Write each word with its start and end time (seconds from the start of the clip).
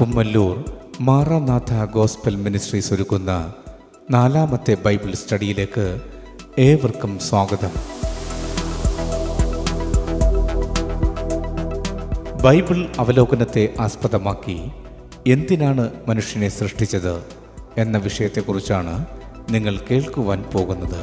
Kummallur 0.00 0.64
Maranatha 1.00 1.84
gospel 1.84 2.36
ministries 2.36 2.94
ഒരുക്കുന്ന 2.94 3.52
നാലാമത്തെ 4.10 4.74
Bible 4.84 5.12
സ്റ്റഡിയിലേക്ക് 5.12 6.00
ഏവർക്കും 6.58 7.18
സ്വാഗതം. 7.18 7.70
ബൈബിൾ 12.42 12.88
അവലോകനത്തെ 12.98 13.74
ആസ്പദമാക്കി 13.80 14.70
എന്തിനാണ് 15.26 15.90
മനുഷ്യനെ 16.08 16.48
സൃഷ്ടിച്ചത് 16.48 17.22
എന്ന 17.78 17.98
വിഷയത്തെക്കുറിച്ചാണ് 17.98 19.06
നിങ്ങൾ 19.50 19.78
കേൾക്കുവാൻ 19.90 20.42
പോകുന്നത്. 20.42 21.02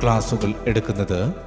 ക്ലാസുകൾ 0.00 0.54
എടുക്കുന്നത് 0.66 1.46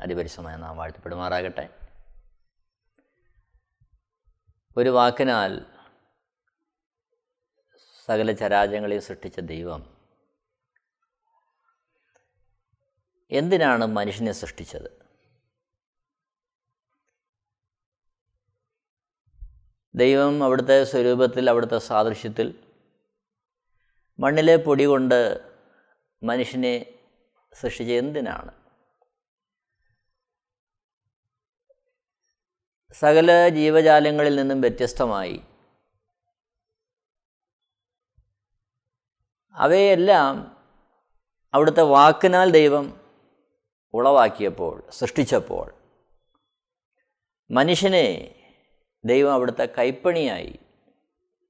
അതിപരിശമായ 0.00 0.56
നാം 0.56 0.76
വാഴ്ത്തപ്പെടുമാറാകട്ടെ. 0.76 1.80
ഒരു 4.76 4.88
വാക്കിനാൽ 4.88 5.66
സകല 8.06 8.32
ചരാചരങ്ങളെ 8.32 8.98
സൃഷ്ടിച്ച 8.98 9.40
ദൈവം 9.40 9.94
എന്തിനാണ് 13.30 13.86
മനുഷ്യനെ 13.86 14.32
സൃഷ്ടിച്ചത്? 14.32 15.04
ദൈവം 19.94 20.44
അവിടുത്തെ 20.44 20.84
സ്വരൂപത്തിൽ 20.84 21.50
അവിടുത്തെ 21.50 21.78
സാദൃശ്യത്തിൽ 21.78 22.64
മണ്ണിലെ 24.18 24.56
പൊടി 24.56 24.84
കൊണ്ട് 24.84 25.52
മനുഷ്യനെ 26.22 27.00
സൃഷ്ടിച്ച 27.52 27.92
എന്തിനാണ്? 27.92 28.63
സകല 33.00 33.48
ജീവജാലങ്ങളിൽ 33.48 34.36
നിന്നും 34.36 34.60
വ്യത്യസ്തമായി. 34.60 35.40
അവയെല്ലാം 39.54 40.56
അവിടുത്തെ 41.54 41.82
വാക്കിനാൽ 41.82 42.50
ദൈവം 42.50 43.00
ഉളവാക്കിയപ്പോൾ 43.94 44.82
സൃഷ്ടിച്ചപ്പോൾ 44.90 45.74
മനുഷ്യനെ 47.50 48.34
ദൈവം 49.04 49.32
അവിടുത്തെ 49.32 49.64
കൈപ്പണിയായി 49.78 50.58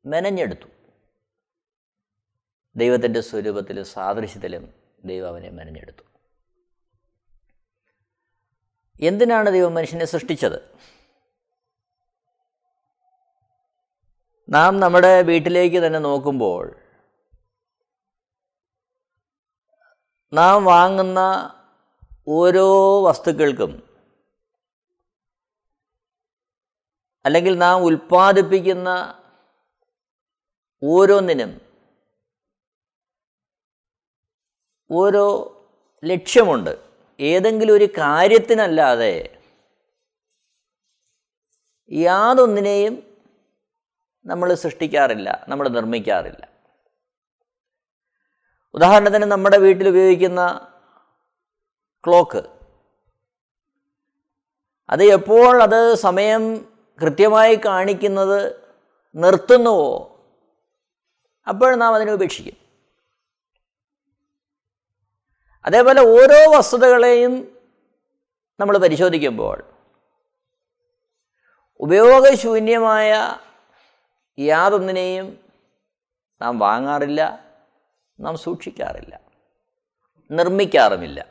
മെനഞ്ഞെടുത്തു. 0.07 0.69
ദൈവത്തിന്റെ 2.77 3.21
സ്വരൂപത്തിലും 3.21 3.85
സാദൃശ്യത്തിലും 3.85 4.75
ദൈവം 5.05 5.29
അവനെ 5.29 5.51
മെനഞ്ഞെടുത്തു. 5.51 6.03
എന്തിനാണ് 9.01 9.51
ദൈവം 9.51 9.75
മനുഷ്യനെ 9.75 10.05
സൃഷ്ടിച്ചത്? 10.05 10.75
നാം 14.49 14.81
നമ്മുടെ 14.81 15.23
വീട്ടിലേക്ക് 15.23 15.87
തന്നെ 15.87 15.99
നോക്കുമ്പോൾ 15.99 16.77
നാം 20.33 20.65
വാങ്ങുന്ന 20.65 21.21
ഓരോ 22.29 22.67
വസ്തുക്കൾക്കും 23.07 23.95
അല്ലെങ്കിൽ 27.25 27.59
നാം 27.59 27.85
ഉൽപ്പാദിപ്പിക്കുന്ന 27.85 28.89
ഓരോന്നിനും 30.83 31.61
ഓരോ 34.91 35.27
ലക്ഷ്യമുണ്ട്. 36.05 36.85
ഏതെങ്കിലും 37.21 37.75
ഒരു 37.75 37.85
കാര്യത്തിനല്ലാതെ 37.85 39.41
യാതൊന്നിനെയും 41.91 43.14
നമ്മൾ 44.27 44.55
സൃഷ്ടിക്കാറില്ല 44.55 45.45
നമ്മൾ 45.49 45.69
നിർമ്മിക്കാറില്ല. 45.69 46.49
ഉദാഹരണത്തിന് 48.75 49.23
നമ്മുടെ 49.23 49.59
വീട്ടിൽ 49.59 49.89
ഉപയോഗിക്കുന്ന 49.89 50.71
ക്ലോക്ക്. 52.07 52.43
അത് 54.91 55.05
എപ്പോൾ 55.05 55.63
അത് 55.63 55.95
സമയം 55.95 56.43
കൃത്യമായി 57.03 57.61
കാണിക്കുന്നത് 57.65 58.73
നിർത്തുന്നുവോ 59.15 60.19
അപ്പോൾ 61.49 61.75
നാം 61.75 61.95
അതിനെ 61.95 62.13
ഉപേക്ഷിക്കും. 62.13 62.57
അതേപോലെ 65.65 66.01
ഓരോ 66.01 66.59
വസ്തുതകളെയും 66.59 67.59
നമ്മൾ 68.61 68.79
പരിശോധിക്കുമ്പോൾ 68.79 69.63
ഉപയോഗശൂന്യമായ 71.81 73.15
യാതൊന്നിനെയും 74.39 75.39
നാം 76.43 76.59
വാങ്ങാറില്ല 76.59 77.45
നാം 78.21 78.37
സൂക്ഷിക്കാറില്ല 78.37 79.21
നിർമ്മിക്കാറുമില്ല. 80.31 81.27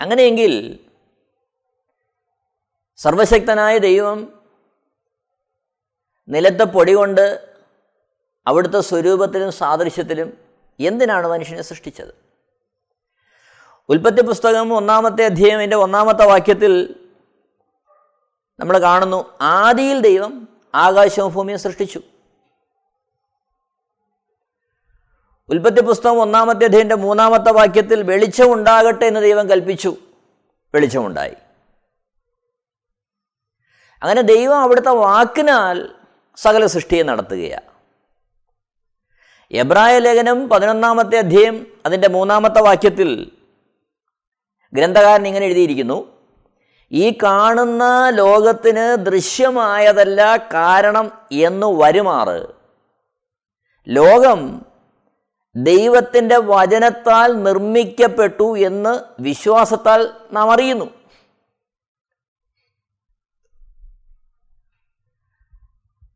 അങ്ങനെയെങ്കിൽ 0.00 0.52
സർവശക്തനായ 2.96 3.78
ദൈവം 3.78 4.42
നിലത്തെ 6.28 6.64
പൊടി 6.64 6.94
കൊണ്ട് 6.94 7.54
അവിടുത്തെ 8.46 8.80
സ്വരൂപത്തിലും 8.80 9.52
സാദൃശ്യത്തിലും 9.52 10.38
എന്തിനാണ് 10.80 11.26
മനുഷ്യനെ 11.26 11.62
സൃഷ്ടിച്ചത്? 11.62 12.14
ഉൽപ്പത്തി 13.88 14.22
പുസ്തകം 14.22 14.74
ഒന്നാമത്തെ 14.74 15.24
അധ്യായം 15.24 15.62
എന്റെ 15.62 15.76
ഒന്നാമത്തെ 15.76 16.26
വാക്യത്തിൽ 16.26 17.04
നമ്മൾ 18.60 18.78
കാണുന്നു 18.78 19.38
ആദിയിൽ 19.40 20.00
ദൈവം 20.00 20.48
ആകാശവും 20.74 21.32
ഭൂമിയും 21.32 21.58
സൃഷ്ടിച്ചു. 21.58 22.00
ഉൽപ്പത്തി 25.48 25.80
പുസ്തകം 25.80 26.18
ഒന്നാമത്തെ 26.18 26.64
അധ്യയന്റെ 26.64 26.94
മൂന്നാമത്തെ 26.94 27.52
വാക്യത്തിൽ 27.52 28.02
വെളിച്ചമുണ്ടാകട്ടെ 28.02 29.04
എന്ന് 29.04 29.20
ദൈവം 29.20 29.50
കൽപ്പിച്ചു. 29.50 29.96
വെളിച്ചമുണ്ടായി. 30.74 31.34
അങ്ങനെ 34.02 34.22
ദൈവം 34.22 34.60
അവിടുത്തെ 34.60 34.90
വാക്കിനാൽ 34.90 35.88
സകല 36.36 36.66
സൃഷ്ടിയെ 36.66 37.02
നടത്തുകയാണ് 37.02 37.70
എബ്രായ 39.52 39.98
ലേഖനം 39.98 40.48
പതിനൊന്നാമത്തെ 40.48 41.18
അധ്യയം 41.18 41.66
അതിന്റെ 41.86 42.08
മൂന്നാമത്തെ 42.08 42.60
വാക്യത്തിൽ 42.60 43.30
ഗ്രന്ഥകാരൻ 44.72 45.26
ഇങ്ങനെ 45.26 45.46
എഴുതിയിരിക്കുന്നു 45.46 46.19
ഈ 46.92 47.18
കാണുന്ന 47.22 48.08
ലോകത്തിന് 48.08 49.04
ദൃശ്യമായതല്ല 49.04 50.36
കാരണം 50.36 51.12
എന്ന് 51.32 51.66
വരുമാറ്. 51.66 52.46
ലോകം 53.88 54.66
ദൈവത്തിന്റെ 55.56 56.38
വചനത്താൽ 56.38 57.42
നിർമ്മിക്കപ്പെട്ടു 57.42 58.58
എന്ന് 58.58 59.22
വിശ്വാസത്താൽ 59.22 60.10
നാം 60.32 60.52
അറിയുന്നു. 60.52 60.84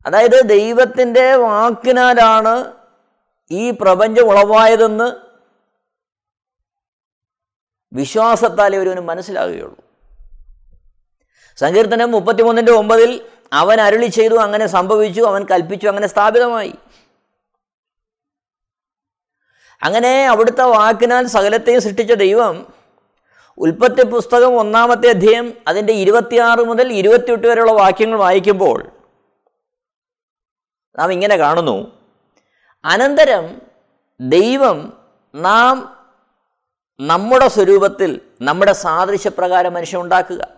അതായത് 0.05 0.49
ദൈവത്തിന്റെ 0.49 1.35
വാക്കിനാലാണ് 1.35 2.73
ഈ 3.51 3.71
പ്രപഞ്ചം 3.71 4.23
ഉളവായതെന്ന് 4.23 5.11
വിശ്വാസത്താലേ 7.93 8.77
ഒരുവന് 8.77 8.99
മനസ്സിലാകുകയുള്ളൂ. 8.99 9.84
സങ്കീർത്തനം 11.55 12.11
മുപ്പത്തിമൂന്നിന്റെ 12.11 12.71
ഒമ്പതിൽ 12.71 13.25
അവൻ 13.53 13.81
അരുളി 13.81 14.05
ചെയ്തു 14.05 14.35
അങ്ങനെ 14.35 14.67
സംഭവിച്ചു 14.67 15.21
അവൻ 15.21 15.45
കൽപ്പിച്ചു 15.51 15.87
അങ്ങനെ 15.87 16.07
സ്ഥാപിതമായി. 16.07 16.73
അങ്ങനെ 19.83 20.27
അവിടുത്തെ 20.27 20.63
വാക്കിനാൽ 20.63 21.27
സകലത്തെയും 21.27 21.81
സൃഷ്ടിച്ച 21.81 22.13
ദൈവം. 22.13 22.73
ഉൽപ്പത്തി 23.57 24.03
പുസ്തകം 24.03 24.59
ഒന്നാമത്തെ 24.59 25.09
അധ്യയം 25.09 25.53
അതിന്റെ 25.67 25.93
ഇരുപത്തിയാറ് 25.93 26.59
മുതൽ 26.59 26.93
ഇരുപത്തിയെട്ട് 26.93 27.47
വരെയുള്ള 27.47 27.71
വാക്യങ്ങൾ 27.71 28.19
വായിക്കുമ്പോൾ 28.19 28.91
നാം 30.99 31.11
ഇങ്ങനെ 31.11 31.35
കാണുന്നു. 31.35 32.01
അനന്തരം 32.85 33.61
ദൈവം 34.19 34.93
നാം 35.35 35.95
നമ്മുടെ 36.99 37.47
സ്വരൂപത്തിൽ 37.47 38.21
നമ്മുടെ 38.41 38.73
സാദൃശ്യപ്രകാരം 38.73 39.73
മനുഷ്യൻ 39.73 40.01
ഉണ്ടാക്കുക 40.01 40.54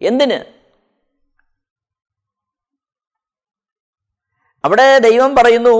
എന്തിന്? 0.00 0.38
അവിടെ 4.64 4.98
ദൈവം 4.98 5.34
പറയുന്നു 5.34 5.74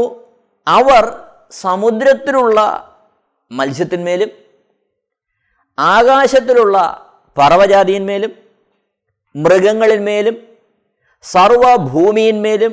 അവർ 0.66 1.04
സമുദ്രത്തിലുള്ള 1.50 2.60
മത്സ്യത്തിന്മേലും 3.50 4.30
ആകാശത്തിലുള്ള 5.78 6.76
പറവജാതിയിന്മേലും 7.38 8.32
മൃഗങ്ങളിന്മേലും 9.34 10.36
സർവഭൂമിയിന്മേലും 11.22 12.72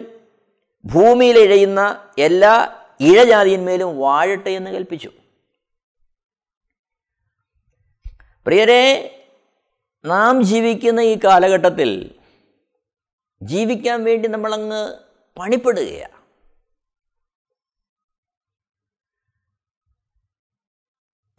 ഭൂമിയിൽ 0.85 1.37
ഇഴയുന്ന 1.39 2.11
എല്ലാ 2.17 2.53
ഇഴജാതിയിന്മേലും 2.99 3.99
വാഴട്ടെ 3.99 4.49
എന്ന് 4.49 4.71
കൽപ്പിച്ചു. 4.71 5.09
പ്രിയരെ 8.45 8.81
നാം 10.05 10.43
ജീവിക്കുന്ന 10.43 11.01
ഈ 11.01 11.19
കാലഘട്ടത്തിൽ 11.23 11.89
ജീവിക്കാൻ 13.41 14.03
വേണ്ടി 14.03 14.27
നമ്മളങ്ങ് 14.27 14.81
പണിപ്പെടുകയാണ് 15.37 16.17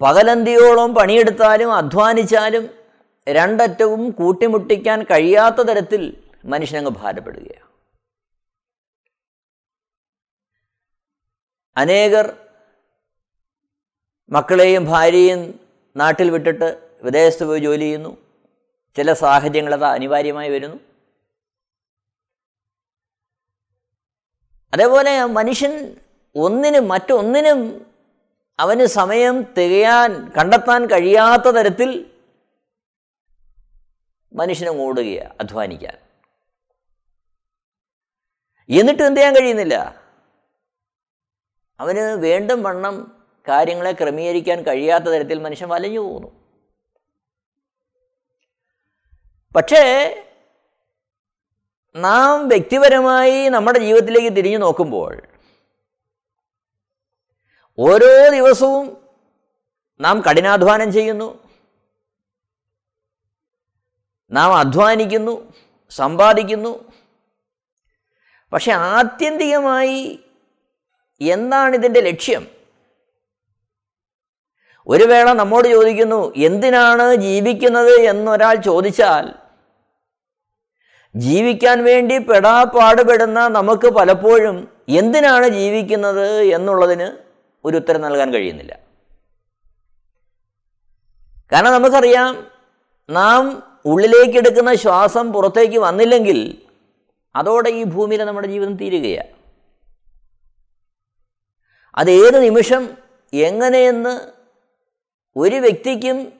പകലന്തിയോളം 0.01 0.95
പണിയെടുത്താലും 0.95 1.71
അധ്വാനിച്ചാലും 1.73 2.65
രണ്ടറ്റവും 3.27 4.03
കൂട്ടിമുട്ടിക്കാൻ 4.13 5.03
കഴിയാത്ത 5.03 5.61
തരത്തിൽ 5.61 6.03
മനുഷ്യനങ്ങ് 6.45 6.91
ഭാരപ്പെടുകയാണ് 6.91 7.69
അനേകർ 11.77 12.27
മക്കളെയും 14.31 14.85
ഭാര്യയും 14.85 15.41
നാട്ടിൽ 15.97 16.31
വിട്ടിട്ട് 16.31 16.69
വിദേശത്ത് 17.05 17.45
പോയി 17.45 17.61
ജോലി 17.61 17.81
ചെയ്യുന്നു. 17.81 18.13
ചില 18.97 19.13
സാഹചര്യങ്ങൾ 19.13 19.75
അത് 19.75 19.85
അനിവാര്യമായി 19.85 20.51
വരുന്നു. 20.51 20.77
അതേപോലെ 24.75 25.25
മനുഷ്യൻ 25.25 25.97
ഒന്നിനും 26.35 26.89
മറ്റൊന്നിനും 26.89 27.87
അവന് 28.59 28.87
സമയം 28.87 29.43
തികയാൻ 29.43 30.31
കണ്ടെത്താൻ 30.31 30.87
കഴിയാത്ത 30.87 31.43
തരത്തിൽ 31.43 32.11
മനുഷ്യനെ 34.33 34.71
ഓടുക 34.71 35.35
അധ്വാനിക്കാൻ. 35.41 35.99
എന്നിട്ട് 38.79 39.03
എന്ത് 39.03 39.21
ചെയ്യാൻ 39.21 39.35
കഴിയുന്നില്ല? 39.35 40.05
അവന് 41.81 41.99
വേണ്ടും 41.99 42.63
വണ്ണം 42.63 43.23
കാര്യങ്ങളെ 43.49 43.93
ക്രമീകരിക്കാൻ 43.93 44.63
കഴിയാത്ത 44.63 45.05
തരത്തിൽ 45.05 45.39
മനുഷ്യൻ 45.39 45.69
വലഞ്ഞു 45.69 46.01
പോകുന്നു. 46.01 46.44
പക്ഷേ 49.55 49.83
നാം 51.97 52.49
വ്യക്തിപരമായി 52.49 53.49
നമ്മുടെ 53.49 53.79
ജീവിതത്തിലേക്ക് 53.79 54.37
തിരിഞ്ഞു 54.37 54.59
നോക്കുമ്പോൾ 54.59 55.23
ഓരോ 57.79 58.29
ദിവസവും 58.33 58.97
നാം 60.01 60.21
കഠിനാധ്വാനം 60.21 60.93
ചെയ്യുന്നു. 60.93 61.49
നാം 64.31 64.57
അധ്വാനിക്കുന്നു 64.57 65.53
സമ്പാദിക്കുന്നു. 65.91 66.93
പക്ഷെ 68.53 68.73
ആത്യന്തികമായി 68.73 70.25
എന്താണ് 71.21 71.75
ഇതിന്റെ 71.75 72.01
ലക്ഷ്യം? 72.01 72.47
ഒരു 74.87 75.05
വേള 75.05 75.33
നമ്മോട് 75.33 75.69
ചോദിക്കുന്നു 75.69 76.33
എന്തിനാണ് 76.37 77.15
ജീവിക്കുന്നത് 77.15 77.95
എന്നൊരാൾ 77.95 78.55
ചോദിച്ചാൽ 78.55 79.44
ജീവിക്കാൻ 81.17 81.85
വേണ്ടി 81.85 82.19
പെടാ 82.19 82.65
പാടുപെടുന്ന 82.65 83.49
നമുക്ക് 83.49 83.89
പലപ്പോഴും 83.89 84.69
എന്തിനാണ് 84.89 85.49
ജീവിക്കുന്നത് 85.49 86.43
എന്നുള്ളതിന് 86.43 87.09
ഒരു 87.65 87.77
ഉത്തരം 87.77 88.01
നൽകാൻ 88.01 88.33
കഴിയുന്നില്ല. 88.33 88.79
കാരണം 91.53 91.73
നമുക്കറിയാം 91.73 92.47
നാം 93.11 93.63
ഉള്ളിലേക്ക് 93.87 94.37
എടുക്കുന്ന 94.39 94.75
ശ്വാസം 94.75 95.33
പുറത്തേക്ക് 95.33 95.79
വന്നില്ലെങ്കിൽ 95.79 96.63
അതോടെ 97.37 97.71
ഈ 97.71 97.85
ഭൂമിയിൽ 97.85 98.23
നമ്മുടെ 98.25 98.49
ജീവിതം 98.49 98.77
തീരുകയാണ്. 98.77 99.35
അതേത് 101.97 102.45
നിമിഷം 102.45 102.97
എങ്ങനെയെന്ന് 103.33 104.21
ഒരു 105.37 105.55
വ്യക്തിക്കും 105.55 106.33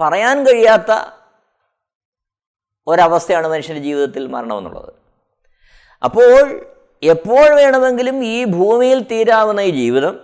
പറയാൻ 0.00 0.46
കഴിയാത്ത 0.46 1.15
ഒരവസ്ഥയാണ് 2.86 3.46
മനുഷ്യന്റെ 3.46 3.82
ജീവിതത്തിൽ 3.82 4.26
മരണമെന്നുള്ളത്. 4.26 4.94
അപ്പോൾ 6.04 6.66
എപ്പോൾ 7.02 7.54
വേണമെങ്കിലും 7.54 8.24
ഈ 8.24 8.44
ഭൂമിയിൽ 8.44 9.02
തീരാവുന്ന 9.02 9.60
ഈ 9.60 9.70
ജീവിതം 9.70 10.20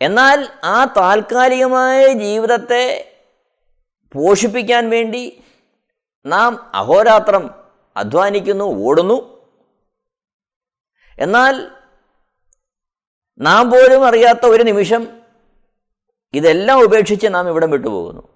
എന്നാൽ 0.00 0.48
ആ 0.64 0.84
താൽക്കാലികമായ 0.84 2.12
ജീവിതത്തെ 2.12 3.12
പോഷിപ്പിക്കാൻ 4.12 4.90
വേണ്ടി 4.90 5.44
നാം 6.26 6.70
അഹോരാത്രം 6.74 7.50
അധ്വാനിക്കുന്നു 7.96 8.64
ഓടുന്നു. 8.64 9.46
എന്നാൽ 11.18 11.68
നാം 13.38 13.70
പോലും 13.70 14.06
അറിയാത്ത 14.06 14.46
ഒരു 14.46 14.62
നിമിഷം 14.62 15.20
ഇതെല്ലാം 16.34 16.84
ഉപേക്ഷിച്ച് 16.84 17.26
നാം 17.30 17.48
ഇവിടം 17.48 17.70
വിട്ടുപോകുന്നു. 17.70 18.35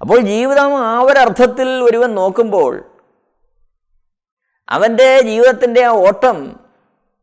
അപ്പോൾ 0.00 0.20
ജീവിതം 0.20 0.86
ആ 0.86 1.00
ഒരർത്ഥത്തിൽ 1.00 1.68
ഒരുവൻ 1.68 2.14
നോക്കുമ്പോൾ 2.14 3.00
അവന്റെ 4.68 5.20
ജീവിതത്തിന്റെ 5.20 5.84
ആ 5.84 5.90
ഓട്ടം 5.90 6.60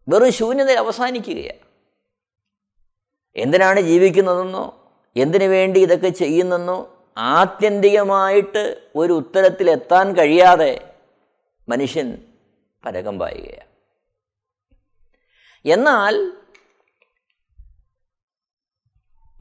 വെറും 0.07 0.31
ശൂന്യതയിൽ 0.31 0.77
അവസാനിക്കുകയാണ്. 0.77 1.59
എന്തിനാണ് 3.35 3.79
ജീവിക്കുന്നതെന്നോ 3.79 4.93
എന്തിനു 5.15 5.45
വേണ്ടി 5.45 5.79
ഇതൊക്കെ 5.79 6.09
ചെയ്യുന്നെന്നോ 6.09 7.07
ആത്യന്തികമായിട്ട് 7.17 8.91
ഒരു 8.95 9.13
ഉത്തരത്തിൽ 9.13 9.71
എത്താൻ 9.71 10.15
കഴിയാതെ 10.15 10.95
മനുഷ്യൻ 11.69 12.17
പരകം 12.85 13.19
പായുകയാണ്. 13.19 13.69
എന്നാൽ 15.65 16.31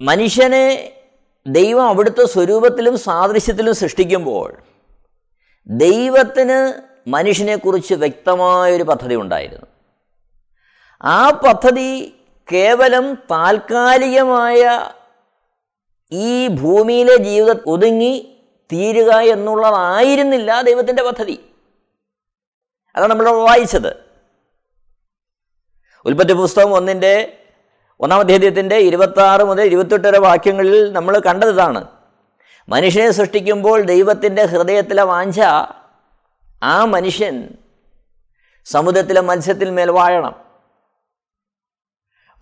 മനുഷ്യനെ 0.00 0.96
ദൈവം 1.46 1.88
അവിടുത്തെ 1.88 2.26
സ്വരൂപത്തിലും 2.26 2.98
സാദൃശ്യത്തിലും 2.98 3.74
സൃഷ്ടിക്കുമ്പോൾ 3.74 4.58
ദൈവത്തിന് 5.66 6.82
മനുഷ്യനെക്കുറിച്ച് 7.08 7.94
വ്യക്തമായൊരു 7.94 8.82
പദ്ധതി 8.82 9.14
ഉണ്ടായിരുന്നു. 9.14 9.66
ആ 11.02 11.30
പദ്ധതി 11.30 12.14
കേവലം 12.52 13.14
താൽക്കാലികമായ 13.14 14.90
ഈ 16.12 16.48
ഭൂമിയിലെ 16.48 17.16
ജീവിത 17.16 17.56
ഒതുങ്ങി 17.66 18.42
തീരുക 18.72 19.12
എന്നുള്ളതായിരുന്നില്ല 19.12 20.60
ദൈവത്തിന്റെ 20.60 21.02
പദ്ധതി. 21.02 21.50
അതാണ് 22.96 23.10
നമ്മൾ 23.10 23.30
വായിച്ചത്. 23.30 23.96
ഉൽപ്പത്തി 26.04 26.32
പുസ്തകം 26.32 26.72
ഒന്നിന്റെ 26.72 27.39
ഒന്നാം 28.00 28.20
അധ്യായത്തിന്റെ 28.20 28.76
ഇരുപത്തി 28.76 29.20
ആറ് 29.20 29.42
മുതൽ 29.42 29.62
ഇരുപത്തെട്ട് 29.62 30.08
വരെ 30.08 30.18
വാക്യങ്ങളിൽ 30.18 30.92
നമ്മൾ 30.92 31.18
കണ്ടത് 31.18 31.48
ഇതാണ് 31.48 31.88
മനുഷ്യനെ 32.68 33.10
സൃഷ്ടിക്കുമ്പോൾ 33.10 33.82
ദൈവത്തിന്റെ 33.82 34.44
ഹൃദയത്തിലെ 34.44 35.02
വാഞ്ച 35.02 35.40
ആ 36.62 36.84
മനുഷ്യൻ 36.84 37.48
സമുദ്രത്തിലെ 38.64 39.20
മത്സ്യത്തിൽ 39.20 39.70
മേൽ 39.70 39.90
വാഴണം. 39.90 40.44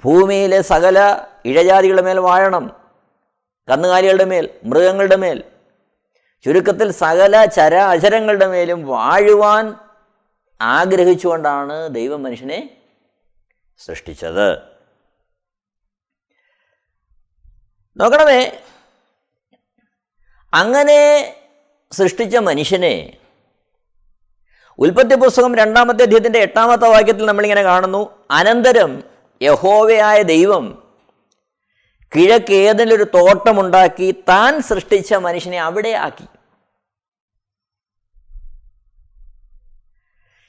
ഭൂമിയിലെ 0.05 0.63
സകല 0.63 1.19
ഇഴജാതികളുടെ 1.45 2.03
മേൽ 2.03 2.19
വാഴണം. 2.19 2.77
കന്നുകാലികളുടെ 3.71 4.25
മേൽ 4.25 4.51
മൃഗങ്ങളുടെ 4.65 5.17
മേൽ. 5.17 5.45
ചുരുക്കത്തിൽ 6.45 6.93
സകല 6.93 7.45
ചരാചരങ്ങളുടെ 7.45 8.47
മേലും 8.47 8.87
വാഴുവാൻ 8.87 9.75
ആഗ്രഹിച്ചുകൊണ്ടാണ് 10.61 11.89
ദൈവം 11.89 12.23
മനുഷ്യനെ 12.23 12.77
സൃഷ്ടിച്ചത്. 13.79 14.68
നോക്കണമേ. 18.01 18.63
അങ്ങനെ 20.55 21.35
സൃഷ്ടിച്ച 21.93 22.37
മനുഷ്യനെ 22.37 23.17
ഉൽപ്പത്തി 24.79 25.15
പുസ്തകം 25.15 25.55
രണ്ടാമത്തെ 25.55 26.03
അധ്യയത്തിന്റെ 26.03 26.39
എട്ടാമത്തെ 26.39 26.89
വാക്യത്തിൽ 26.89 27.27
നമ്മളിങ്ങനെ 27.27 27.63
കാണുന്നു. 27.63 28.27
അനന്തരം 28.31 29.03
യഹോവയായ 29.43 30.23
ദൈവം 30.23 30.95
കിഴക്ക് 32.17 32.53
ഏതെങ്കിലും 32.53 32.97
ഒരു 32.97 33.07
തോട്ടമുണ്ടാക്കി 33.15 34.25
താൻ 34.29 34.63
സൃഷ്ടിച്ച 34.63 35.15
മനുഷ്യനെ 35.15 35.61
അവിടെ 35.61 35.89
ആക്കി. 35.89 36.27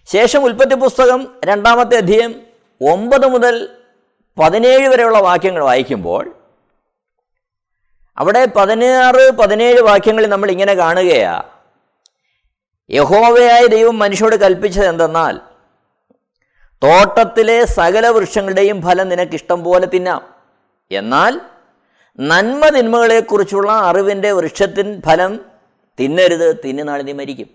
ശേഷം 0.06 0.44
ഉൽപ്പത്തി 0.44 0.76
പുസ്തകം 0.76 1.42
രണ്ടാമത്തെ 1.46 1.98
അധ്യയം 1.98 2.46
ഒമ്പത് 2.82 3.28
മുതൽ 3.28 3.78
പതിനേഴ് 4.40 4.88
വരെയുള്ള 4.88 5.20
വാക്യങ്ങൾ 5.20 5.64
വായിക്കുമ്പോൾ 5.64 6.39
അവിടെ 8.20 8.46
പതിനാറ് 8.46 9.32
പതിനേഴ് 9.32 9.82
വാക്യങ്ങളിൽ 9.82 10.28
നമ്മൾ 10.28 10.52
ഇങ്ങനെ 10.52 10.74
കാണുകയാ. 10.74 11.44
യഹോവയായ 12.90 13.66
ദൈവം 13.66 14.00
മനുഷ്യോട് 14.00 14.36
കൽപ്പിച്ചത് 14.36 14.86
എന്തെന്നാൽ 14.86 15.40
തോട്ടത്തിലെ 16.84 17.66
സകല 17.66 18.08
വൃക്ഷങ്ങളുടെയും 18.08 18.82
ഫലം 18.82 19.10
നിനക്ക് 19.10 19.32
ഇഷ്ടം 19.32 19.64
പോലെ 19.64 19.86
തിന്നാം. 19.86 20.22
എന്നാൽ 20.92 21.42
നന്മ 22.20 22.70
തിന്മകളെക്കുറിച്ചുള്ള 22.70 23.72
അറിവിന്റെ 23.72 24.32
വൃക്ഷത്തിൻ 24.32 25.02
ഫലം 25.06 25.40
തിന്നരുത് 26.00 26.66
തിന്നുനാൾ 26.66 27.02
നീ 27.02 27.12
മരിക്കും. 27.12 27.50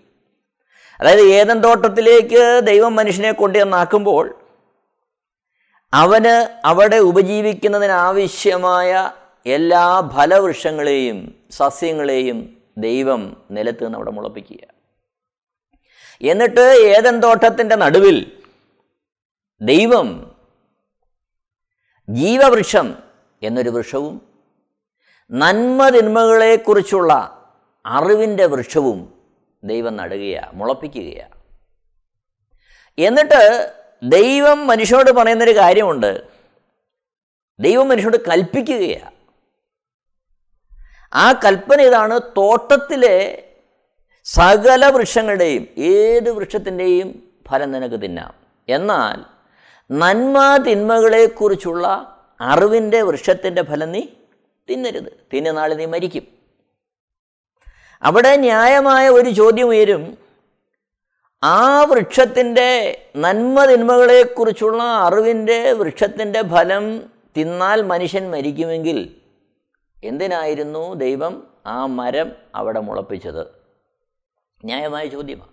അതായത് 0.99 1.21
ഏതൻ 1.21 1.59
തോട്ടത്തിലേക്ക് 1.59 2.61
ദൈവം 2.63 2.95
മനുഷ്യനെ 2.95 3.31
കൊണ്ടുവന്നാക്കുമ്പോൾ 3.31 4.39
അവന് 5.93 6.47
അവിടെ 6.65 6.95
ഉപജീവിക്കുന്നതിനാവശ്യമായ 6.95 9.11
എല്ലാ 9.45 10.09
ഫലവൃക്ഷങ്ങളെയും 10.15 11.45
സസ്യങ്ങളെയും 11.51 12.57
ദൈവം 12.77 13.47
നിലത്ത് 13.51 13.83
നിന്ന് 13.83 13.97
അവിടെ 13.97 14.11
മുളപ്പിക്കുക. 14.11 14.57
എന്നിട്ട് 16.21 16.61
ഏതൻ 16.61 17.19
തോട്ടത്തിന്റെ 17.19 17.75
നടുവിൽ 17.75 18.43
ദൈവം 19.61 20.35
ജീവവൃക്ഷം 22.09 22.95
എന്നൊരു 23.43 23.69
വൃക്ഷവും 23.69 24.21
നന്മതിന്മകളെക്കുറിച്ചുള്ള 25.31 27.13
അറിവിന്റെ 27.85 28.45
വൃക്ഷവും 28.45 29.13
ദൈവം 29.63 29.97
നടുകയാണ് 29.97 30.55
മുളപ്പിക്കുകയാണ് 30.55 31.35
എന്നിട്ട് 32.97 33.73
ദൈവം 34.03 34.67
മനുഷ്യനോട് 34.67 35.11
പറയുന്നൊരു 35.11 35.55
കാര്യമുണ്ട്. 35.55 36.27
ദൈവം 37.59 37.89
മനുഷ്യനോട് 37.89 38.17
കൽപ്പിക്കുകയാണ് 38.29 39.14
ആ 41.13 41.31
കൽപ്പന 41.31 41.81
ഇതാണ് 41.81 42.19
തോട്ടത്തിലെ 42.37 43.43
സകല 44.23 44.85
വൃക്ഷങ്ങളുടെയും 44.85 45.67
ഏത് 45.77 46.31
വൃക്ഷത്തിന്റെയും 46.31 47.23
ഫലം 47.49 47.71
നിനക്ക് 47.71 48.01
തിന്നാം. 48.01 48.33
എന്നാൽ 48.69 49.35
നന്മ 49.91 50.57
തിന്മകളെക്കുറിച്ചുള്ള 50.57 52.15
അറിവിന്റെ 52.41 53.01
വൃക്ഷത്തിന്റെ 53.01 53.63
ഫലം 53.63 53.91
നീ 53.91 54.01
തിന്നരുത്. 54.69 55.27
തിന്ന 55.33 55.51
നാളെ 55.51 55.75
നീ 55.75 55.85
മരിക്കും. 55.85 56.23
അവിടെ 58.03 58.35
ന്യായമായ 58.35 59.09
ഒരു 59.09 59.29
ചോദ്യം 59.29 59.67
ഉയരും. 59.67 60.17
ആ 61.43 61.83
വൃക്ഷത്തിന്റെ 61.83 63.01
നന്മ 63.17 63.65
തിന്മകളെക്കുറിച്ചുള്ള 63.65 64.83
അറിവിന്റെ 64.83 65.71
വൃക്ഷത്തിന്റെ 65.71 66.41
ഫലം 66.41 67.03
തിന്നാൽ 67.37 67.81
മനുഷ്യൻ 67.81 68.31
മരിക്കുമെങ്കിൽ 68.31 69.15
എന്തിനായിരുന്നു 70.03 70.93
ദൈവം 70.93 71.47
ആ 71.65 71.85
മരം 71.85 72.31
അവിടെ 72.55 72.79
മുളപ്പിച്ചത്? 72.79 73.47
ന്യായമായ 74.65 75.07
ചോദ്യമാണ് 75.07 75.49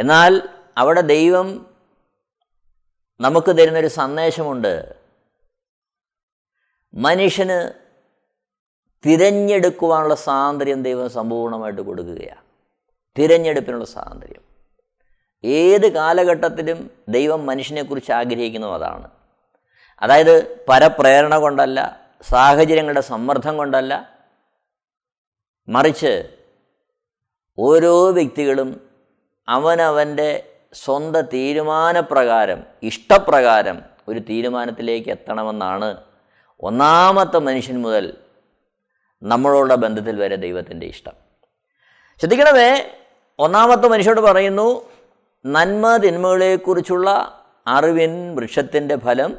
എന്നാൽ 0.00 0.48
അവിടെ 0.78 1.00
ദൈവം 1.00 1.76
നമുക്ക് 3.20 3.50
തരുന്നൊരു 3.50 3.86
സന്ദേശമുണ്ട്. 3.86 4.96
മനുഷ്യന് 6.94 7.72
തിരഞ്ഞെടുക്കുവാനുള്ള 9.06 10.14
സ്വാതന്ത്ര്യം 10.14 10.82
ദൈവം 10.82 11.10
സമ്പൂർണമായിട്ട് 11.10 11.82
കൊടുക്കുകയാണ്. 11.82 12.42
തിരഞ്ഞെടുപ്പിനുള്ള 13.18 13.84
സ്വാതന്ത്ര്യം. 13.84 14.42
ഏത് 15.44 15.92
കാലഘട്ടത്തിലും 15.92 16.90
ദൈവം 17.08 17.46
മനുഷ്യനെക്കുറിച്ച് 17.46 18.12
ആഗ്രഹിക്കുന്നതും 18.12 18.74
അതാണ്. 18.74 19.10
അതായത് 20.00 20.66
പരപ്രേരണ 20.66 21.38
കൊണ്ടല്ല 21.38 22.05
സാഹചര്യങ്ങളുടെ 22.22 23.00
സമ്മർദ്ദം 23.00 23.56
കൊണ്ടല്ല 23.56 24.16
മറിച്ച് 25.68 26.38
ഓരോ 27.58 28.10
വ്യക്തികളും 28.10 28.90
അവനവന്റെ 29.48 30.52
സ്വന്തം 30.72 31.20
തീരുമാനപ്രകാരം 31.20 32.64
ഇഷ്ടപ്രകാരം 32.82 33.82
ഒരു 34.08 34.18
തീരുമാനത്തിലേക്ക് 34.18 35.08
എത്തണമെന്നാണ് 35.08 36.02
ഒന്നാമത്തെ 36.60 37.38
മനുഷ്യൻ 37.38 37.82
മുതൽ 37.82 38.16
നമ്മളോടുള്ള 39.22 39.74
ബന്ധത്തിൽ 39.74 40.16
വരെ 40.16 40.36
ദൈവത്തിന്റെ 40.36 40.86
ഇഷ്ടം. 40.86 41.12
ശ്രദ്ധിക്കണമേ 42.18 42.98
ഒന്നാമത്തെ 43.38 43.88
മനുഷ്യരോട് 43.88 44.20
പറയുന്നു 44.20 44.90
നന്മ 45.46 45.96
തിന്മകളെക്കുറിച്ചുള്ള 45.96 47.10
അറിവിൻ 47.66 48.36
വൃക്ഷത്തിന്റെ 48.36 48.96
ഫലം 48.96 49.38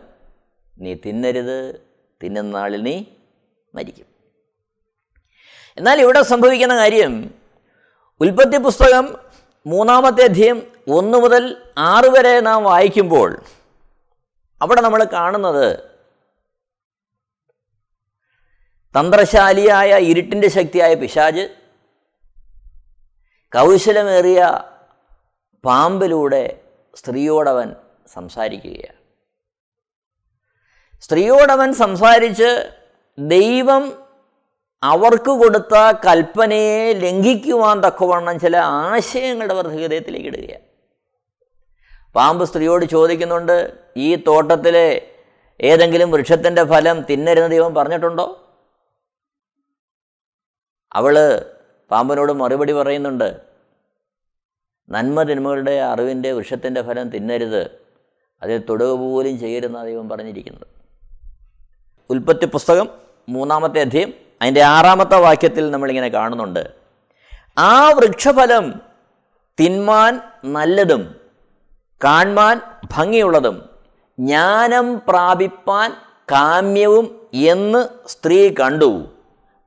നീ 0.77 0.93
തിന്നരുത്. 0.93 1.86
തിന്നുന്ന 2.23 2.51
നാളിൽ 2.57 2.81
നീ 2.81 2.95
മരിക്കും. 3.75 4.07
എന്നാൽ 5.77 6.01
ഇവിടെ 6.01 6.21
സംഭവിക്കുന്ന 6.21 6.75
കാര്യം 6.75 7.13
ഉൽപ്പത്തി 8.21 8.57
പുസ്തകം 8.57 9.05
മൂന്നാമത്തെ 9.65 10.23
അധ്യയം 10.23 10.57
ഒന്ന് 10.87 11.17
മുതൽ 11.17 11.43
ആറ് 11.77 12.05
വരെ 12.05 12.39
നാം 12.39 12.63
വായിക്കുമ്പോൾ 12.63 13.29
അവിടെ 14.61 14.81
നമ്മൾ 14.81 15.03
കാണുന്നത് 15.03 15.67
തന്ത്രശാലിയായ 18.95 19.97
ഇരുട്ടിന്റെ 19.97 20.47
ശക്തിയായ 20.47 20.93
പിശാജ് 20.93 21.43
കൗശലമേറിയ 23.53 24.41
പാമ്പിലൂടെ 25.63 26.43
സ്ത്രീയോടവൻ 26.95 27.75
സംസാരിക്കുകയാണ്. 28.13 28.96
സ്ത്രീയോടവൻ 31.01 31.73
സംസാരിച്ച് 31.73 32.49
ദൈവം 33.19 33.83
അവർക്ക് 34.83 35.31
കൊടുത്ത 35.31 35.75
കൽപ്പനയെ 36.05 36.93
ലംഘിക്കുവാൻ 36.93 37.83
തക്കവണ്ണം 37.83 38.39
ചില 38.39 38.57
ആശയങ്ങളുടെ 38.57 39.53
അവർ 39.53 39.67
ഹൃദയത്തിലേക്ക് 39.67 40.27
ഇടുകയാണ്. 40.27 40.65
പാമ്പ് 42.15 42.45
സ്ത്രീയോട് 42.45 42.85
ചോദിക്കുന്നുണ്ട് 42.85 43.79
ഈ 43.97 44.15
തോട്ടത്തിലെ 44.15 45.11
ഏതെങ്കിലും 45.61 46.11
വൃക്ഷത്തിന്റെ 46.11 46.63
ഫലം 46.63 47.01
തിന്നരുന്ന് 47.01 47.51
ദൈവം 47.51 47.75
പറഞ്ഞിട്ടുണ്ടോ? 47.75 48.25
അവൾ 50.95 51.15
പാമ്പിനോട് 51.91 52.31
മറുപടി 52.31 52.73
പറയുന്നുണ്ട് 52.73 53.41
നന്മ 54.89 55.23
തിന്മകളുടെ 55.23 55.79
അറിവിന്റെ 55.79 56.31
വൃക്ഷത്തിന്റെ 56.31 56.81
ഫലം 56.81 57.09
തിന്നരുത് 57.09 57.61
അതിൽ 58.41 58.57
തൊടുക 58.69 58.91
പോലും 58.91 59.39
ചെയ്യരുന്ന 59.39 59.83
ദൈവം 59.85 60.09
പറഞ്ഞിരിക്കുന്നത്. 60.09 60.67
ഉൽപ്പത്തി 62.09 62.45
പുസ്തകം 62.45 62.89
മൂന്നാമത്തെ 63.29 63.81
അധ്യയം 63.81 64.13
അതിന്റെ 64.41 64.63
ആറാമത്തെ 64.63 65.19
വാക്യത്തിൽ 65.19 65.71
നമ്മളിങ്ങനെ 65.71 66.07
കാണുന്നുണ്ട്. 66.07 66.71
ആ 67.57 67.91
വൃക്ഷഫലം 67.91 68.81
തിന്മാൻ 69.59 70.21
നല്ലതും 70.45 71.15
കാൺമാൻ 72.03 72.61
ഭംഗിയുള്ളതും 72.91 73.69
ജ്ഞാനം 74.19 75.01
പ്രാപിപ്പാൻ 75.07 75.93
കാമ്യവും 76.31 77.27
എന്ന് 77.33 78.07
സ്ത്രീ 78.07 78.53
കണ്ടു. 78.53 79.15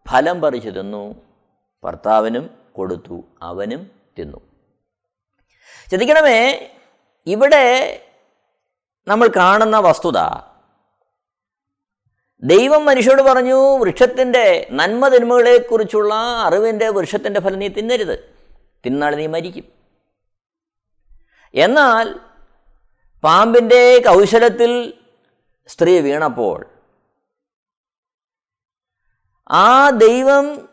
ഫലം 0.09 0.41
പറിച്ചു 0.41 0.71
തിന്നു. 0.71 1.15
ഭർത്താവിനും 1.85 2.51
കൊടുത്തു 2.73 3.25
അവനും 3.43 3.91
തിന്നു. 4.19 4.41
ശ്രദ്ധിക്കണമേ 5.89 6.71
ഇവിടെ 7.27 7.97
നമ്മൾ 9.09 9.29
കാണുന്ന 9.37 9.79
വസ്തുത 9.79 10.50
ദൈവം 12.43 12.85
മനുഷ്യരോട് 12.85 13.23
പറഞ്ഞു 13.23 13.79
വൃക്ഷത്തിന്റെ 13.79 14.69
നന്മതിന്മകളെക്കുറിച്ചുള്ള 14.73 16.15
അറിവിന്റെ 16.15 16.89
വൃക്ഷത്തിന്റെ 16.89 17.41
ഫലം 17.41 17.59
നീ 17.59 17.69
തിന്നരുത്. 17.69 18.35
തിന്നാൾ 18.87 19.15
നീ 19.15 19.27
മരിക്കും. 19.27 19.65
എന്നാൽ 21.55 22.15
പാമ്പിന്റെ 23.25 23.99
കൗശലത്തിൽ 23.99 24.93
സ്ത്രീ 25.67 26.01
വീണപ്പോൾ 26.01 26.67
ആ 29.51 29.91
ദൈവം 29.91 30.69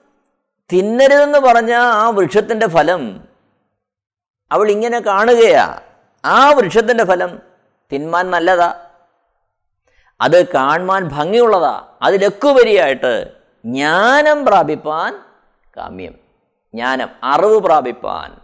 തിന്നരുതെന്ന് 0.73 1.39
പറഞ്ഞ 1.39 1.73
ആ 1.73 2.09
വൃക്ഷത്തിന്റെ 2.09 2.67
ഫലം 2.67 3.27
അവൾ 4.51 4.71
ഇങ്ങനെ 4.71 4.99
കാണുകയാ. 4.99 5.81
ആ 6.25 6.51
വൃക്ഷത്തിന്റെ 6.51 7.03
ഫലം 7.03 7.39
തിന്മാൻ 7.93 8.31
നല്ലതാ. 8.31 8.86
അത് 10.21 10.53
കാണുവാൻ 10.53 11.07
ഭംഗിയുള്ളതാ. 11.07 11.87
അതിലൊക്കുപരിയായിട്ട് 12.01 13.31
ജ്ഞാനം 13.65 14.45
പ്രാപിപ്പാൻ 14.45 15.19
കാമ്യം. 15.77 16.11
ജ്ഞാനം 16.73 17.09
അറിവ് 17.23 17.61
പ്രാപിപ്പാൻ. 17.61 18.37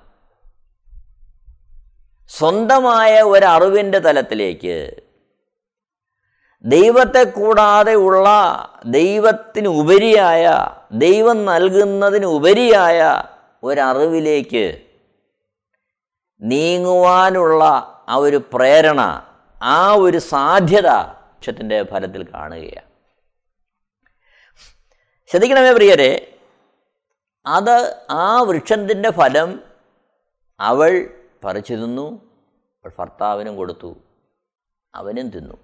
സ്വന്തമായ 2.27 3.21
ഒരറിവിന്റെ 3.21 3.99
തലത്തിലേക്ക്. 3.99 5.03
ദൈവത്തെ 6.65 7.23
കൂടാതെ 7.23 7.93
ഉള്ള 7.93 8.29
ദൈവത്തിന് 8.85 9.67
ഉപരിയായ 9.67 10.67
ദൈവം 10.91 11.45
നൽകുന്നതിന് 11.45 12.25
ഉപരിയായ 12.25 13.23
ഒരറിവിലേക്ക് 13.63 14.81
നീങ്ങുവാനുള്ള 16.41 17.63
ആ 18.09 18.15
ഒരു 18.15 18.41
പ്രേരണ 18.53 19.21
ആ 19.63 19.93
ഒരു 19.93 20.17
സാധ്യത 20.17 20.87
വൃക്ഷത്തിന്റെ 21.43 21.83
ഫലത്തിൽ 21.83 22.23
കാണുകയാണ്. 22.33 22.89
ശ്രദ്ധിക്കണമേ 25.29 25.73
പ്രിയരെ 25.73 26.39
അത് 27.45 28.05
ആ 28.09 28.41
വൃക്ഷത്തിന്റെ 28.41 29.11
ഫലം 29.11 29.63
അവൾ 30.59 30.91
പറിച്ചു 31.43 31.73
തിന്നു 31.73 32.05
അവൾ 32.79 32.91
ഭർത്താവിനും 32.99 33.55
കൊടുത്തു 33.55 33.95
അവനും 34.95 35.29
തിന്നു. 35.29 35.57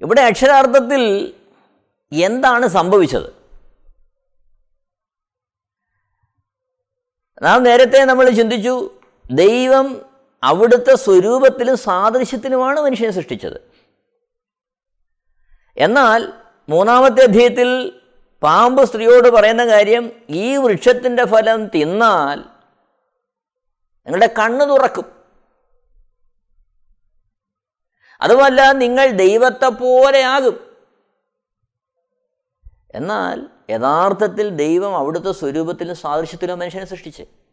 ഇവിടെ 0.00 0.20
അക്ഷരാർത്ഥത്തിൽ 0.20 1.34
എന്താണ് 2.12 2.66
സംഭവിച്ചത്? 2.68 3.28
നാം 7.42 7.62
നേരത്തെ 7.62 8.04
നമ്മൾ 8.04 8.30
ചിന്തിച്ചു 8.30 9.00
ദൈവം 9.30 10.13
അവിടുത്തെ 10.44 10.94
സ്വരൂപത്തിലും 10.94 11.76
സാദൃശ്യത്തിലുമാണ് 11.76 12.80
മനുഷ്യനെ 12.80 13.10
സൃഷ്ടിച്ചത്. 13.10 13.60
എന്നാൽ 15.76 16.32
മൂന്നാമത്തെ 16.68 17.22
അധ്യായത്തിൽ 17.22 18.00
പാമ്പ് 18.42 18.84
സ്ത്രീയോട് 18.84 19.28
പറയുന്ന 19.28 19.66
കാര്യം 19.66 20.12
ഈ 20.30 20.56
വൃക്ഷത്തിന്റെ 20.56 21.24
ഫലം 21.24 21.66
തിന്നാൽ 21.66 22.36
നിങ്ങളുടെ 24.06 24.26
കണ്ണ് 24.26 24.70
തുറക്കും. 24.70 25.24
അതുമല്ല 28.20 28.72
നിങ്ങൾ 28.72 29.10
ദൈവത്തെ 29.10 29.68
പോലെയാകും. 29.68 30.76
എന്നാൽ 32.94 33.48
യഥാർത്ഥത്തിൽ 33.70 34.48
ദൈവം 34.48 34.96
അവിടുത്തെ 34.96 35.32
സ്വരൂപത്തിലും 35.32 35.96
സാദൃശ്യത്തിലും 35.96 36.58
മനുഷ്യനെ 36.58 36.84
സൃഷ്ടിച്ച്. 36.84 37.43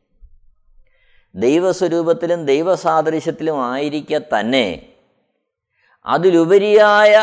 ദൈവസ്വരൂപത്തിലും 1.36 2.46
ദൈവസാദൃശ്യത്തിലും 2.46 3.66
ആയിരിക്കെ 3.66 4.22
തന്നെ. 4.40 4.98
അതിലുപരിയായ 6.06 7.16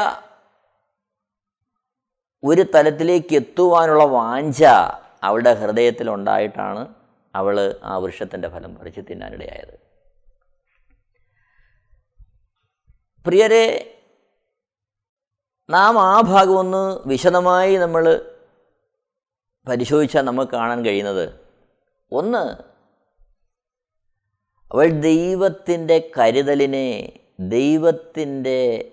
ഒരു 2.44 2.64
തലത്തിലേക്ക് 2.74 3.34
എത്തുവാനുള്ള 3.34 4.04
വാഞ്ച 4.04 4.64
അവളുടെ 5.22 5.54
ഹൃദയത്തിലുണ്ടായിട്ടാണ് 5.54 6.94
അവൾ 7.34 7.80
ആ 7.84 7.96
വൃക്ഷത്തിന്റെ 7.96 8.48
ഫലം 8.48 8.74
പറിച്ച് 8.74 9.00
തിന്നാനിടയായത്. 9.10 9.78
പ്രിയരെ 13.26 13.94
നാം 15.70 15.98
ആ 16.00 16.20
ഭാഗമൊന്ന് 16.20 17.08
വിശദമായി 17.08 17.76
നമ്മൾ 17.76 18.34
പരിശോധിച്ചാൽ 19.68 20.22
നമുക്ക് 20.22 20.52
കാണാൻ 20.52 20.84
കഴിയുന്നത് 20.84 21.40
ഒന്ന് 22.12 22.68
അവൾ 24.74 25.00
ദൈവത്തിന്റെ 25.00 26.10
കരുതലിനെ 26.18 27.20
ദൈവത്തിന്റെ 27.40 28.92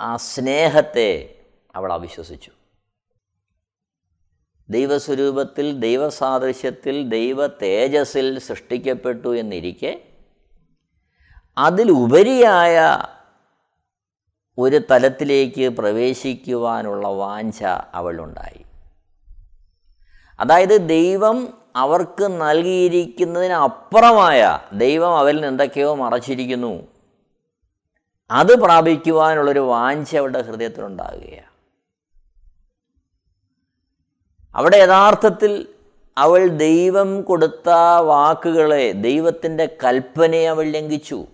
ആ 0.00 0.16
സ്നേഹത്തെ 0.16 1.34
അവൾ 1.74 1.92
അവിശ്വസിച്ചു. 1.92 2.50
ദൈവസ്വരൂപത്തിൽ 4.70 5.78
ദൈവസാദൃശ്യത്തിൽ 5.78 7.08
ദൈവ 7.08 7.46
തേജസ്സിൽ 7.46 8.38
സൃഷ്ടിക്കപ്പെട്ടു 8.38 9.36
എന്നിരിക്കെ 9.36 10.08
അതിലുപരിയായ 11.58 12.78
ഒരു 14.58 14.80
തലത്തിലേക്ക് 14.90 15.68
പ്രവേശിക്കുവാനുള്ള 15.68 17.08
വാഞ്ച 17.08 17.62
അവളുണ്ടായി. 17.94 18.64
അതായത് 20.40 20.88
ദൈവം 20.88 21.59
അവർക്ക് 21.76 22.24
നൽകിയിരിക്കുന്നതിന് 22.24 23.52
അപ്പുറമായ 23.52 24.58
ദൈവം 24.72 25.18
അവരിൽ 25.18 25.46
എന്തൊക്കെയോ 25.46 25.94
മറച്ചിരിക്കുന്നു. 25.94 26.86
അത് 28.30 28.60
പ്രാപിക്കുവാനുള്ളൊരു 28.60 29.58
വാഞ്ച 29.58 30.16
അവരുടെ 30.16 30.42
ഹൃദയത്തിലുണ്ടാകുകയാണ്. 30.42 31.50
അവിടെ 34.54 34.76
യഥാർത്ഥത്തിൽ 34.76 35.68
അവൾ 36.18 36.46
ദൈവം 36.46 37.22
കൊടുത്ത 37.22 37.68
വാക്കുകളെ 37.98 38.92
ദൈവത്തിന്റെ 38.92 39.76
കൽപ്പനയെ 39.84 40.48
അവൾ 40.48 40.64
ലംഘിച്ചു. 40.64 41.26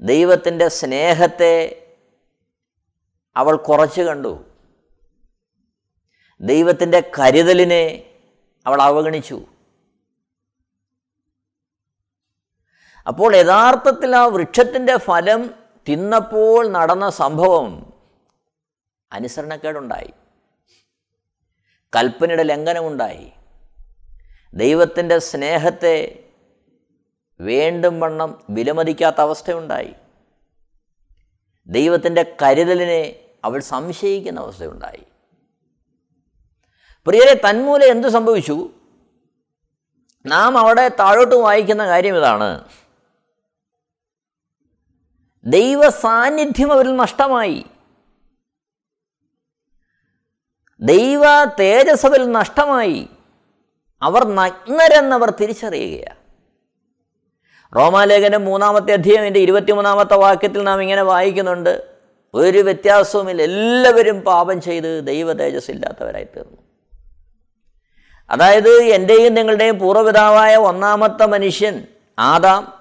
ദൈവത്തിന്റെ 0.00 0.68
സ്നേഹത്തെ 0.68 1.86
അവൾ 3.36 3.56
കുറച്ച് 3.56 4.00
കണ്ടു. 4.00 4.44
ദൈവത്തിന്റെ 6.40 7.12
കരുതലിനെ 7.18 8.04
അവൾ 8.66 8.82
അവഗണിച്ചു. 8.82 9.42
അപ്പോൾ 13.06 13.36
യഥാർത്ഥത്തിൽ 13.36 14.16
ആ 14.16 14.26
വൃക്ഷത്തിന്റെ 14.26 14.96
ഫലം 14.96 15.54
തിന്നപ്പോൾ 15.88 16.68
നടന്ന 16.68 17.10
സംഭവം 17.10 17.92
അനുസരണക്കേടുണ്ടായി. 19.12 20.10
കൽപ്പനയുടെ 21.96 22.42
ലംഘനമുണ്ടായി. 22.42 23.32
ദൈവത്തിന്റെ 24.54 25.18
സ്നേഹത്തെ 25.18 26.28
വേണ്ടും 27.40 28.00
വണ്ണം 28.00 28.44
വിലമതിക്കാത്ത 28.50 29.20
അവസ്ഥയുണ്ടായി. 29.20 29.94
ദൈവത്തിന്റെ 31.66 32.36
കരുതലിനെ 32.42 33.28
അവൾ 33.44 33.60
സംശയിക്കുന്ന 33.60 34.40
അവസ്ഥയുണ്ടായി. 34.40 35.04
പ്രിയരെ 37.06 37.40
തന്മൂലം 37.50 37.90
എന്തു 37.90 38.08
സംഭവിച്ചു? 38.08 38.70
നാം 40.26 40.58
അവിടെ 40.58 40.88
താഴോട്ട് 40.88 41.34
വായിക്കുന്ന 41.34 41.86
കാര്യം 41.86 42.16
ഇതാണ്. 42.16 42.64
ദൈവ 45.44 45.90
സാന്നിധ്യം 45.90 46.72
അവരിൽ 46.72 46.96
നഷ്ടമായി. 46.96 47.66
ദൈവ 50.80 51.22
തേജസ് 51.60 52.06
അവരിൽ 52.06 52.32
നഷ്ടമായി. 52.32 53.08
അവർ 54.02 54.24
നഗ്നരെന്നവർ 54.24 55.30
തിരിച്ചറിയുകയാണ് 55.30 56.16
റോമാലേഖനം 57.76 58.44
മൂന്നാമത്തെ 58.44 58.92
അധ്യയം 58.92 59.26
എന്റെ 59.26 59.40
ഇരുപത്തിമൂന്നാമത്തെ 59.40 60.14
വാക്യത്തിൽ 60.14 60.62
നാം 60.62 60.82
ഇങ്ങനെ 60.82 61.02
വായിക്കുന്നുണ്ട്. 61.02 61.98
ഒരു 62.34 62.58
വ്യത്യാസവുമില്ല. 62.58 63.42
എല്ലാവരും 63.42 64.20
പാപം 64.20 64.60
ചെയ്ത് 64.60 65.06
ദൈവ 65.06 65.32
തേജസ് 65.32 65.70
ഇല്ലാത്തവരായി 65.70 66.24
തീർന്നു. 66.24 66.65
അതായത് 68.30 68.68
എന്റെയും 68.68 69.34
നിങ്ങളുടെയും 69.34 69.78
പൂർവപിതാവായ 69.78 70.56
ഒന്നാമത്തെ 70.56 71.26
മനുഷ്യൻ 71.26 71.86
ആദാം 72.18 72.76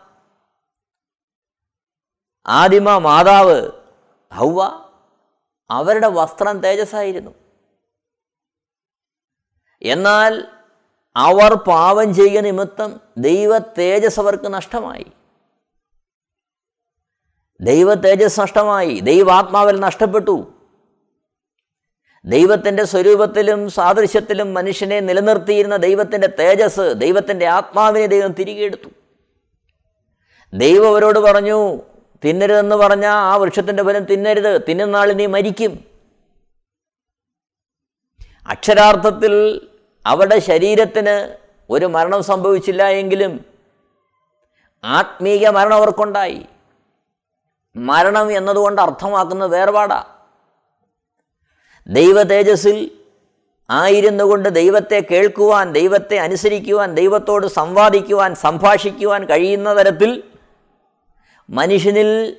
ആദിമ 2.48 2.98
മാതാവ് 2.98 3.72
ഹൗവ 4.34 4.86
അവരുടെ 5.70 6.08
വസ്ത്രം 6.08 6.60
തേജസ്സായിരുന്നു. 6.60 7.32
എന്നാൽ 9.82 10.48
അവർ 11.16 11.54
പാപം 11.54 12.14
ചെയ്യ 12.14 12.42
നിമിത്തം 12.42 13.00
ദൈവ 13.18 13.58
തേജസ് 13.58 14.20
അവർക്ക് 14.20 14.54
നഷ്ടമായി. 14.54 15.06
ദൈവ 17.62 17.94
തേജസ് 17.94 18.40
നഷ്ടമായി. 18.40 19.00
ദൈവാത്മാവിൽ 19.00 19.80
നഷ്ടപ്പെട്ടു. 19.80 20.55
ദൈവത്തിന്റെ 22.26 22.86
സ്വരൂപത്തിലും 22.86 23.70
സാദൃശ്യത്തിലും 23.70 24.54
മനുഷ്യനെ 24.54 25.00
നിലനിർത്തിയിരുന്ന 25.00 25.76
ദൈവത്തിന്റെ 25.76 26.28
തേജസ് 26.28 26.94
ദൈവത്തിന്റെ 26.94 27.46
ആത്മാവിനെ 27.46 28.06
ദൈവം 28.06 28.32
തിരികെ 28.32 28.64
എടുത്തു. 28.64 28.90
ദൈവം 30.54 30.88
അവരോട് 30.88 31.20
പറഞ്ഞു 31.20 31.82
തിന്നരുതെന്ന് 32.26 32.76
പറഞ്ഞാൽ 32.76 33.12
ആ 33.12 33.36
വൃക്ഷത്തിന്റെ 33.36 33.84
ഫലം 33.84 34.06
തിന്നരുത് 34.06 34.62
തിന്നുന്നാൾ 34.70 35.14
നീ 35.14 35.26
മരിക്കും. 35.26 35.86
അക്ഷരാർത്ഥത്തിൽ 38.48 39.62
അവരുടെ 40.06 40.40
ശരീരത്തിന് 40.40 41.38
ഒരു 41.70 41.86
മരണം 41.86 42.24
സംഭവിച്ചില്ല 42.24 42.88
എങ്കിലും 42.88 43.46
ആത്മീയ 44.84 45.50
മരണം 45.50 45.74
അവർക്കുണ്ടായി. 45.74 46.46
മരണം 47.76 48.38
എന്നതുകൊണ്ട് 48.38 48.82
അർത്ഥമാക്കുന്ന 48.82 49.46
വേർപാടാ. 49.46 50.15
ദൈവ 51.88 52.24
തേജസ്സിൽ 52.24 52.92
ആയിരുന്നു 53.70 54.24
കൊണ്ട് 54.24 54.50
ദൈവത്തെ 54.50 55.04
കേൾക്കുവാൻ 55.12 55.74
ദൈവത്തെ 55.74 56.18
അനുസരിക്കുവാൻ 56.18 56.94
ദൈവത്തോട് 56.94 57.48
സംവാദിക്കുവാൻ 57.48 58.36
സംഭാഷിക്കുവാൻ 58.36 59.26
കഴിയുന്ന 59.26 59.78
തരത്തിൽ 59.78 60.24
മനുഷ്യനിൽ 61.50 62.38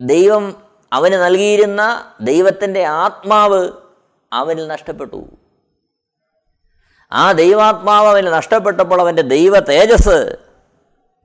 ദൈവം 0.00 0.62
അവന് 0.92 1.14
നൽകിയിരുന്ന 1.14 2.12
ദൈവത്തിന്റെ 2.20 2.84
ആത്മാവ് 2.84 3.70
അവനിൽ 4.32 4.68
നഷ്ടപ്പെട്ടു. 4.68 5.24
ആ 7.12 7.32
ദൈവാത്മാവ് 7.32 8.08
അവന് 8.08 8.26
നഷ്ടപ്പെട്ടപ്പോൾ 8.26 9.00
അവന്റെ 9.00 9.22
ദൈവ 9.22 9.58
തേജസ് 9.58 10.36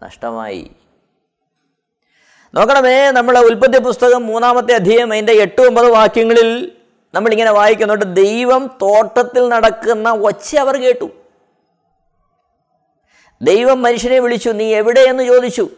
നഷ്ടമായി. 0.03 0.71
നോക്കണമേ 2.53 3.11
നമ്മളെ 3.11 3.41
ഉൽപ്പത്തി 3.41 3.79
പുസ്തകം 3.79 4.27
മൂന്നാമത്തെ 4.27 4.73
അധ്യയം 4.73 5.13
അതിന്റെ 5.13 5.33
എട്ട് 5.33 5.61
ഒമ്പത് 5.61 5.91
വാക്യങ്ങളിൽ 5.91 6.71
നമ്മളിങ്ങനെ 7.15 7.51
വായിക്കുന്നുണ്ട് 7.51 8.15
ദൈവം 8.15 8.67
തോട്ടത്തിൽ 8.81 9.49
നടക്കുന്ന 9.49 10.09
ഒച്ച 10.09 10.55
അവർ 10.55 10.81
കേട്ടു. 10.81 11.11
ദൈവം 13.41 13.81
മനുഷ്യനെ 13.81 14.19
വിളിച്ചു 14.19 14.49
നീ 14.49 14.75
എവിടെയെന്ന് 14.75 15.23
ചോദിച്ചു? 15.23 15.69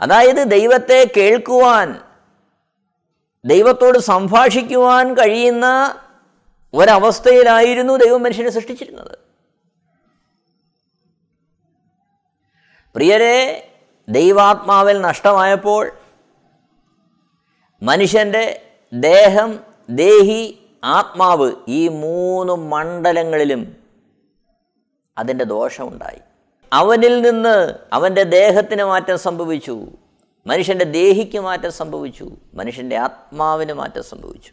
അതായത് 0.00 0.50
ദൈവത്തെ 0.50 1.10
കേൾക്കുവാൻ 1.16 2.02
ദൈവത്തോട് 3.44 3.98
സംഭാഷിക്കുവാൻ 3.98 5.14
കഴിയുന്ന 5.14 5.66
ഒരവസ്ഥയിലായിരുന്നു 6.74 7.96
ദൈവം 7.96 8.22
മനുഷ്യനെ 8.22 8.50
സൃഷ്ടിച്ചിരുന്നത്. 8.50 9.18
പ്രിയരെ 12.94 13.70
ദൈവാത്മാവിൽ 14.08 15.00
നഷ്ടമായപ്പോൾ 15.00 15.92
മനുഷ്യന്റെ 17.82 18.67
ദേഹം 18.92 19.60
ദേഹി 19.90 20.58
ആത്മാവ് 20.84 21.52
ഈ 21.68 21.88
മൂന്ന് 21.88 22.52
മണ്ഡലങ്ങളിലും 22.52 23.76
അതിന്റെ 25.18 25.44
ദോഷമുണ്ടായി. 25.44 26.18
അവനിൽ 26.72 27.22
നിന്ന് 27.22 27.74
അവന്റെ 27.92 28.22
ദേഹത്തിന് 28.22 28.84
മാറ്റം 28.84 29.18
സംഭവിച്ചു. 29.18 29.86
മനുഷ്യന്റെ 30.46 30.84
ദേഹിക്ക് 30.84 31.38
മാറ്റം 31.38 31.72
സംഭവിച്ചു. 31.72 32.30
മനുഷ്യന്റെ 32.54 32.96
ആത്മാവിന് 32.96 33.72
മാറ്റം 33.72 34.02
സംഭവിച്ചു. 34.02 34.52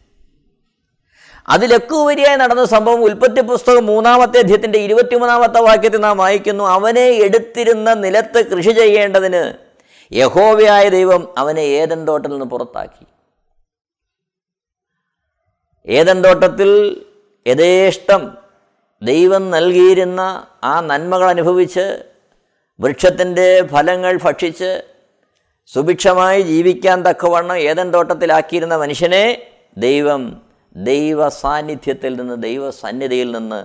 അതിലൊക്കെ 1.48 1.94
ഉപരിയായി 1.94 2.36
നടന്ന 2.36 2.64
സംഭവം 2.64 3.02
ഉൽപ്പത്തി 3.02 3.40
പുസ്തകം 3.40 3.86
മൂന്നാമത്തെ 3.86 4.38
അധ്യയത്തിന്റെ 4.38 4.78
ഇരുപത്തിമൂന്നാമത്തെ 4.78 5.60
വാക്യത്തിൽ 5.60 5.98
നാം 5.98 6.18
വായിക്കുന്നു. 6.18 6.64
അവനെ 6.64 7.06
എടുത്തിരുന്ന 7.06 7.94
നിലത്ത് 7.94 8.56
കൃഷി 8.56 8.70
ചെയ്യേണ്ടതിന് 8.70 9.54
യഹോവയായ 10.14 10.88
ദൈവം 10.88 11.38
അവനെ 11.38 11.60
ഏതൻ 11.60 12.06
തോട്ടിൽ 12.06 12.30
നിന്ന് 12.30 12.46
പുറത്താക്കി. 12.46 13.15
ഏതൻ 15.86 16.24
തോട്ടത്തിൽ 16.24 16.70
യഥേഷ്ടം 17.46 18.22
ദൈവം 19.02 19.50
നൽകിയിരുന്ന 19.50 20.20
ആ 20.64 20.80
നന്മകൾ 20.80 21.28
അനുഭവിച്ച് 21.28 21.86
വൃക്ഷത്തിന്റെ 22.80 23.66
ഫലങ്ങൾ 23.66 24.18
ഭക്ഷിച്ച് 24.18 24.70
സുഭിക്ഷമായി 25.70 26.42
ജീവിക്കാൻ 26.42 27.06
തക്കവണ്ണം 27.06 27.56
ഏതൻ 27.70 27.92
തോട്ടത്തിലാക്കിയിരുന്ന 27.92 28.76
മനുഷ്യനെ 28.76 29.24
ദൈവം 29.76 30.22
ദൈവ 30.74 31.28
സാന്നിധ്യത്തിൽ 31.28 32.16
നിന്ന് 32.16 32.42
ദൈവ 32.42 32.70
സന്നിധിയിൽ 32.70 33.30
നിന്ന് 33.30 33.60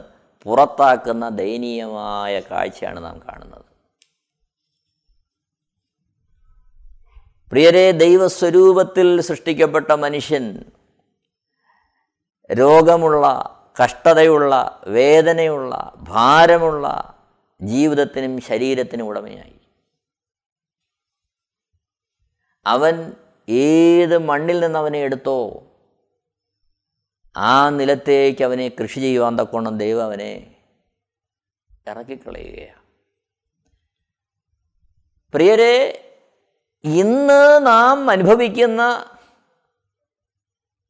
പുറത്താക്കുന്ന 0.46 1.30
ദയനീയമായ 1.30 2.40
കാഴ്ചയാണ് 2.42 3.04
നാം 3.04 3.22
കാണുന്നത്. 3.28 3.66
പ്രിയരെ 7.52 7.92
ദൈവസ്വരൂപത്തിൽ 8.04 9.22
സൃഷ്ടിക്കപ്പെട്ട 9.22 9.92
മനുഷ്യൻ 9.92 10.46
രോഗമുള്ള 12.54 13.26
കഷ്ടതയുള്ള 13.84 14.82
വേദനയുള്ള 14.88 15.94
ഭാരമുള്ള 15.98 17.16
ജീവിതത്തിനും 17.62 18.42
ശരീരത്തിനും 18.42 19.08
ഉടമയായി. 19.08 19.60
അവൻ 22.66 23.14
ഏത് 23.50 24.18
മണ്ണിൽ 24.18 24.60
നിന്ന് 24.60 24.80
അവനെ 24.80 25.00
എടുത്തോ 25.00 25.64
ആ 27.38 27.70
നിലത്തേക്ക് 27.70 28.44
അവനെ 28.44 28.72
കൃഷി 28.82 29.00
ചെയ്യുവാൻ 29.00 29.40
തക്കോണം 29.40 29.78
ദൈവം 29.78 30.04
അവനെ 30.04 30.56
ഇറക്കിക്കളയുകയാണ്. 31.88 32.82
പ്രിയരെ 35.34 36.08
ഇന്ന് 36.84 37.68
നാം 37.68 38.10
അനുഭവിക്കുന്ന 38.10 39.11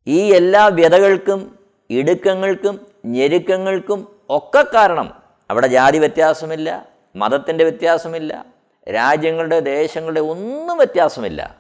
ഈ 0.08 0.34
എല്ലാ 0.34 0.68
വ്യതകൾക്കും 0.68 1.60
ഇടുക്കങ്ങൾക്കും 1.90 2.88
ഞെരുക്കങ്ങൾക്കും 3.06 4.20
ഒക്കെ 4.30 4.66
കാരണം. 4.74 5.24
അവിടെ 5.50 5.68
ജാതി 5.68 5.98
വ്യത്യാസമില്ല 5.98 6.90
മതത്തിന്റെ 7.16 7.64
വ്യത്യാസമില്ല 7.64 8.46
രാജ്യങ്ങളുടെ 8.94 9.60
ദേശങ്ങളുടെ 9.60 10.20
ഒന്നും 10.20 10.78
വ്യത്യാസമില്ല. 10.78 11.56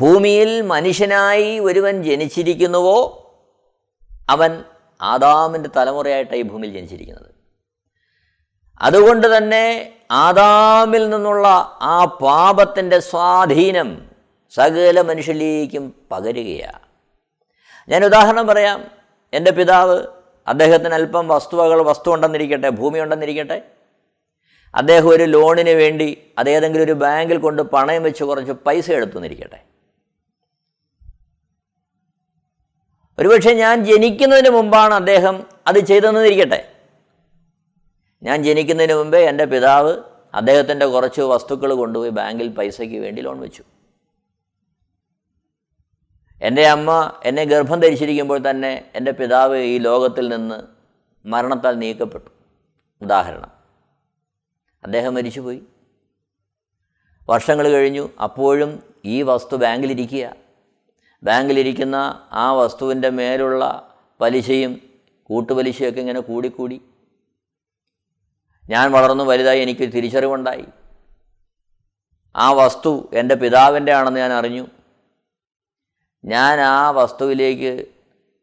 ഭൂമിയിൽ 0.00 0.60
മനുഷ്യനായി 0.60 1.58
ഒരുവൻ 1.58 2.02
ജനിച്ചിരിക്കുന്നുവോ? 2.02 3.22
അവൻ 4.30 4.64
ആദാമിന്റെ 5.02 5.70
തലമുറയായിട്ടാണ് 5.76 6.38
ഈ 6.38 6.42
ഭൂമിയിൽ 6.42 6.72
ജനിച്ചിരിക്കുന്നത്. 6.72 7.34
അതുകൊണ്ട് 8.80 9.36
തന്നെ 9.36 9.92
ആദാമിൽ 10.10 11.10
നിന്നുള്ള 11.10 11.48
ആ 11.82 12.04
പാപത്തിന്റെ 12.04 12.98
സ്വാധീനം 12.98 14.10
സകല 14.50 15.00
മനുഷ്യരിലേക്കും 15.00 15.94
പകരുകയാണ്. 16.10 16.85
ഞാൻ 17.88 18.04
ഉദാഹരണം 18.04 18.46
പറയാം. 18.46 18.90
എന്റെ 19.32 19.50
പിതാവ് 19.50 20.06
അദ്ദേഹത്തിന് 20.48 20.94
അല്പം 20.94 21.28
വസ്തുവകൾ 21.28 21.82
വസ്തു 21.82 22.14
ഉണ്ടെന്നിരിക്കട്ടെ 22.14 22.68
ഭൂമി 22.68 22.98
ഉണ്ടെന്നിരിക്കട്ടെ. 22.98 23.62
അദ്ദേഹം 24.74 25.08
ഒരു 25.08 25.22
ലോണിന് 25.22 25.70
വേണ്ടി 25.70 26.08
അത് 26.38 26.50
ഏതെങ്കിലും 26.50 26.84
ഒരു 26.84 26.92
ബാങ്കിൽ 26.92 27.38
കൊണ്ട് 27.38 27.62
പണയം 27.62 28.02
വെച്ച് 28.02 28.24
കുറച്ച് 28.24 28.52
പൈസ 28.52 28.90
എടുത്തു 28.90 29.16
എന്നിരിക്കട്ടെ 29.16 29.60
ഒരുപക്ഷെ 33.18 33.52
ഞാൻ 33.52 33.84
ജനിക്കുന്നതിന് 33.84 34.50
മുമ്പാണ് 34.50 34.94
അദ്ദേഹം 34.94 35.46
അത് 35.66 35.78
ചെയ്തെന്നിരിക്കട്ടെ. 35.78 36.60
ഞാൻ 38.22 38.42
ജനിക്കുന്നതിന് 38.44 38.94
മുമ്പേ 38.98 39.20
എന്റെ 39.24 39.44
പിതാവ് 39.44 39.92
അദ്ദേഹത്തിന്റെ 40.34 40.86
കുറച്ച് 40.86 41.20
വസ്തുക്കൾ 41.20 41.74
കൊണ്ടുപോയി 41.74 42.10
ബാങ്കിൽ 42.10 42.48
പൈസയ്ക്ക് 42.48 42.96
വേണ്ടി 42.96 43.22
ലോൺ 43.22 43.40
വെച്ചു. 43.40 43.62
എന്റെ 46.42 46.66
അമ്മ 46.66 47.20
എന്നെ 47.24 47.44
ഗർഭം 47.44 47.80
ധരിച്ചിരിക്കുമ്പോൾ 47.80 48.50
തന്നെ 48.50 48.90
എന്റെ 48.94 49.10
പിതാവ് 49.10 49.56
ഈ 49.56 49.78
ലോകത്തിൽ 49.78 50.28
നിന്ന് 50.28 50.62
മരണത്താൽ 51.28 51.78
നീക്കപ്പെട്ടു. 51.78 52.30
ഉദാഹരണം. 53.02 53.50
അദ്ദേഹം 54.84 55.14
മരിച്ചുപോയി. 55.14 55.62
വർഷങ്ങൾ 57.28 57.68
കഴിഞ്ഞു. 57.68 58.08
അപ്പോഴും 58.22 58.82
ഈ 59.04 59.22
വസ്തു 59.22 59.56
ബാങ്കിലിരിക്കുക. 59.56 60.34
ബാങ്കിലിരിക്കുന്ന 61.22 62.28
ആ 62.32 62.52
വസ്തുവിന്റെ 62.52 63.10
മേലുള്ള 63.10 63.94
പലിശയും 64.20 64.80
കൂട്ടുപലിശയൊക്കെ 65.22 66.00
ഇങ്ങനെ 66.00 66.20
കൂടിക്കൂടി. 66.20 66.82
ഞാൻ 68.68 68.92
വളർന്നു 68.92 69.24
വലുതായി 69.24 69.60
എനിക്ക് 69.60 69.80
തിരിച്ചറിവുണ്ടായി. 69.80 70.64
ആ 72.36 72.52
വസ്തു 72.52 73.10
എന്റെ 73.12 73.34
പിതാവിന്റെ 73.34 73.92
ആണെന്ന് 73.92 74.20
ഞാൻ 74.20 74.32
അറിഞ്ഞു. 74.32 74.66
ഞാൻ 76.26 76.60
ആ 76.60 76.90
വസ്തുവിലേക്ക് 76.90 77.86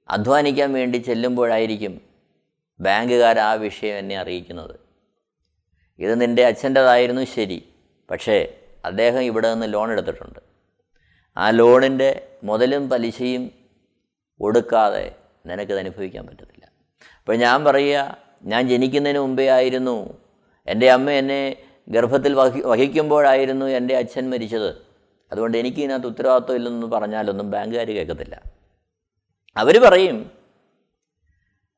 അധ്വാനിക്കാൻ 0.10 0.74
വേണ്ടി 0.74 0.98
ചെല്ലുമ്പോഴായിരിക്കും 0.98 2.02
ബാങ്കുകാർ 2.80 3.40
ആ 3.40 3.54
വിഷയം 3.54 3.98
എന്നെ 3.98 4.18
അറിയിക്കുന്നത്. 4.18 4.80
ഇത് 6.00 6.22
നിന്റെ 6.22 6.46
അച്ഛന്റെതായിരുന്നു 6.46 7.22
ശരി 7.22 7.74
പക്ഷേ 8.12 8.58
അദ്ദേഹം 8.86 9.20
ഇവിടെ 9.20 9.54
നിന്ന് 9.54 9.74
ലോൺ 9.74 9.92
എടുത്തിട്ടുണ്ട്. 9.92 10.40
ആ 11.38 11.50
ലോണിന്റെ 11.50 12.28
മുതലും 12.44 12.90
പലിശയും 12.90 13.52
ഒടുക്കാതെ 14.42 15.16
നിനക്കത് 15.46 15.80
അനുഭവിക്കാൻ 15.80 16.28
പറ്റത്തില്ല. 16.28 16.66
അപ്പോൾ 17.20 17.36
ഞാൻ 17.36 17.64
പറയുക 17.64 18.18
ഞാൻ 18.44 18.70
ജനിക്കുന്നതിന് 18.70 19.20
മുമ്പേ 19.20 19.48
ആയിരുന്നു. 19.48 20.18
എന്റെ 20.68 20.90
അമ്മ 20.92 21.10
എന്നെ 21.10 21.56
ഗർഭത്തിൽ 21.90 22.34
വഹി 22.34 22.62
വഹിക്കുമ്പോഴായിരുന്നു 22.62 23.66
എന്റെ 23.66 23.98
അച്ഛൻ 23.98 24.30
മരിച്ചത്. 24.30 24.93
അതുകൊണ്ട് 25.32 25.58
എനിക്ക് 25.58 25.78
ഇതിനകത്ത് 25.78 26.08
ഉത്തരവാദിത്വം 26.08 26.56
ഇല്ലെന്ന് 26.56 26.88
പറഞ്ഞാലൊന്നും 26.88 27.52
ബാങ്കുകാർ 27.52 27.88
കേൾക്കത്തില്ല. 27.88 28.44
അവർ 29.58 29.82
പറയും 29.84 30.32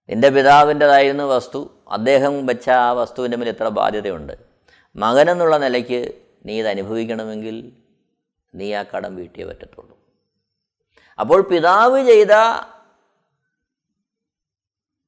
നിന്റെ 0.10 0.30
പിതാവിന്റെതായിരുന്നു 0.30 1.24
വസ്തു 1.24 1.84
അദ്ദേഹം 1.92 2.46
വെച്ച 2.46 2.70
ആ 2.70 2.92
വസ്തുവിന്റെ 2.92 3.38
മേൽ 3.38 3.50
ഇത്ര 3.50 3.68
ബാധ്യതയുണ്ട്. 3.68 4.34
മകനെന്നുള്ള 4.96 5.58
നിലയ്ക്ക് 5.58 6.22
നീ 6.46 6.60
ഇത് 6.60 6.68
അനുഭവിക്കണമെങ്കിൽ 6.68 7.72
നീ 8.56 8.74
ആ 8.74 8.84
കടം 8.84 9.16
വീട്ടിയേ 9.16 9.48
പറ്റത്തുള്ളൂ. 9.48 9.98
അപ്പോൾ 11.20 11.42
പിതാവ് 11.42 12.06
ചെയ്ത 12.06 12.32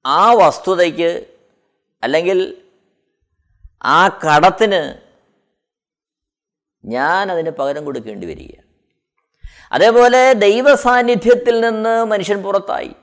ആ 0.06 0.34
വസ്തുതയ്ക്ക് 0.34 1.28
അല്ലെങ്കിൽ 2.04 2.62
ആ 3.84 4.08
കടത്തിന് 4.08 5.07
ഞാൻ 6.88 7.32
അതിന് 7.32 7.50
പകരം 7.50 7.86
കൊടുക്കേണ്ടി 7.86 8.28
വരിക 8.28 8.64
അതേപോലെ 9.72 10.34
ദൈവ 10.34 10.76
സാന്നിധ്യത്തിൽ 10.76 11.62
നിന്ന് 11.62 12.06
മനുഷ്യൻ 12.06 12.44
പുറത്തായി. 12.44 12.96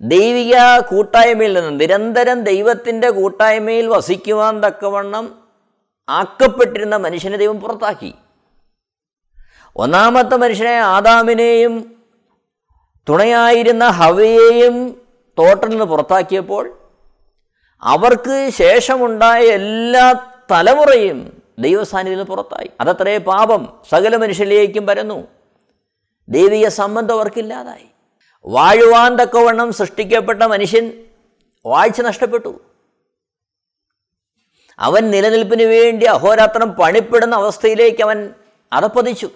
ദൈവിക 0.00 0.78
കൂട്ടായ്മയിൽ 0.78 1.52
നിന്ന് 1.52 1.80
നിരന്തരം 1.80 2.44
ദൈവത്തിന്റെ 2.44 3.10
കൂട്ടായ്മയിൽ 3.10 3.86
വസിക്കുവാൻ 3.86 4.60
തക്കവണ്ണം 4.60 5.48
ആക്കപ്പെട്ടിരുന്ന 6.08 6.96
മനുഷ്യനെ 6.96 7.36
ദൈവം 7.36 7.60
പുറത്താക്കി. 7.60 8.14
ഒന്നാമത്തെ 9.76 10.36
മനുഷ്യനെ 10.36 10.70
ആദാമിനെയും 10.70 12.02
തുണയായിരുന്ന 13.08 13.88
ഹവയെയും 13.88 15.02
തോട്ടിൽ 15.38 15.68
നിന്ന് 15.68 15.84
പുറത്താക്കിയപ്പോൾ 15.84 16.78
അവർക്ക് 17.82 18.50
ശേഷമുണ്ടായ 18.50 19.40
എല്ലാ 19.40 20.12
തലമുറയും 20.50 21.43
ദൈവസാന്നിധ്യത്തിൽ 21.58 22.30
പുറത്തായി. 22.30 22.70
അതത്രേ 22.80 23.18
പാപം 23.18 23.80
സകല 23.90 24.16
മനുഷ്യരിലേക്കും 24.16 24.86
പരന്നു. 24.86 25.26
ദൈവിക 26.28 26.68
സംബന്ധം 26.68 27.14
അവർക്കില്ലാതായി. 27.14 27.86
വാഴുവാൻ 28.46 29.16
തക്കവണ്ണം 29.16 29.72
സൃഷ്ടിക്കപ്പെട്ട 29.72 30.42
മനുഷ്യൻ 30.42 31.04
വാഴ്ച 31.66 32.00
നഷ്ടപ്പെട്ടു. 32.00 32.60
അവൻ 34.78 35.10
നിലനിൽപ്പിന് 35.10 35.62
വേണ്ടി 35.62 36.06
അഹോരാത്രം 36.06 36.72
പണിപ്പെടുന്ന 36.72 37.34
അവസ്ഥയിലേക്ക് 37.34 38.02
അവൻ 38.02 38.32
അതപ്പതിച്ചു 38.72 39.30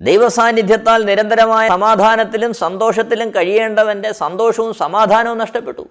ദൈവസാന്നിധ്യത്താൽ 0.00 1.04
നിരന്തരമായ 1.04 1.68
സമാധാനത്തിലും 1.68 2.54
സന്തോഷത്തിലും 2.54 3.30
കഴിയേണ്ടവന്റെ 3.30 4.12
സന്തോഷവും 4.12 4.74
സമാധാനവും 4.74 5.38
നഷ്ടപ്പെട്ടു. 5.38 5.88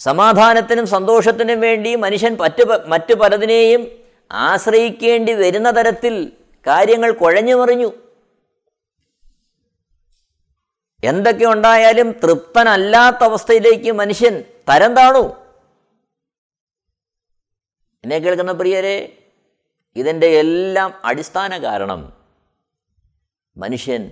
സമാധാനത്തിനും 0.00 0.86
സന്തോഷത്തിനും 0.86 1.60
വേണ്ടി 1.60 1.96
മനുഷ്യൻ 1.96 2.36
മറ്റ് 2.36 2.62
മറ്റു 2.86 3.14
പലതിനെയും 3.14 3.82
ആശ്രയിക്കേണ്ടി 4.30 5.32
വരുന്ന 5.34 5.70
തരത്തിൽ 5.70 6.14
കാര്യങ്ങൾ 6.66 7.10
കുഴഞ്ഞു 7.14 7.56
മറിഞ്ഞു 7.56 7.90
എന്തൊക്കെ 11.02 11.44
ഉണ്ടായാലും 11.46 12.08
തൃപ്തനല്ലാത്ത 12.22 13.24
അവസ്ഥയിലേക്ക് 13.24 13.92
മനുഷ്യൻ 13.92 14.34
തരം 14.68 14.92
താണു. 14.94 15.24
എന്നെ 18.04 18.18
കേൾക്കുന്ന 18.18 18.52
പ്രിയരെ 18.52 18.96
ഇതിന്റെ 19.96 20.26
എല്ലാം 20.40 20.90
അടിസ്ഥാന 21.04 21.62
കാരണം 21.62 22.00
മനുഷ്യൻ 23.56 24.02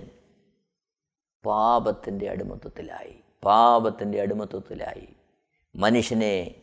പാപത്തിന്റെ 1.43 2.29
അടിമത്വത്തിലായി 2.29 3.15
പാപത്തിന്റെ 3.43 4.21
അടിമത്വത്തിലായി 4.21 5.07
മനുഷ്യനെ 5.75 6.55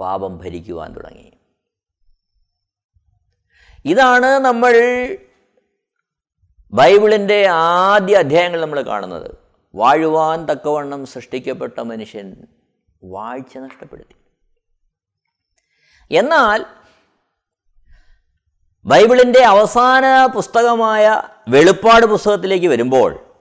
പാപം 0.00 0.38
ഭരിക്കുവാൻ 0.38 0.96
തുടങ്ങി. 0.96 1.32
ഇതാണ് 3.84 4.26
നമ്മൾ 4.26 4.72
ബൈബിളിന്റെ 6.72 7.46
ആദ്യ 7.48 8.16
അധ്യായങ്ങൾ 8.16 8.60
നമ്മൾ 8.60 8.80
കാണുന്നത്. 8.80 9.36
വാഴുവാൻ 9.74 10.44
തക്കവണ്ണം 10.44 11.06
സൃഷ്ടിക്കപ്പെട്ട 11.06 11.80
മനുഷ്യൻ 11.80 12.46
വാഴ്ച 13.04 13.58
നഷ്ടപ്പെടുത്തി. 13.58 14.16
എന്നാൽ 16.10 16.64
ബൈബിളിന്റെ 18.84 19.44
അവസാന 19.44 20.26
പുസ്തകമായ 20.26 21.22
വെളിപ്പാട് 21.48 22.06
പുസ്തകത്തിലേക്ക് 22.06 22.66
വരുമ്പോൾ 22.66 23.34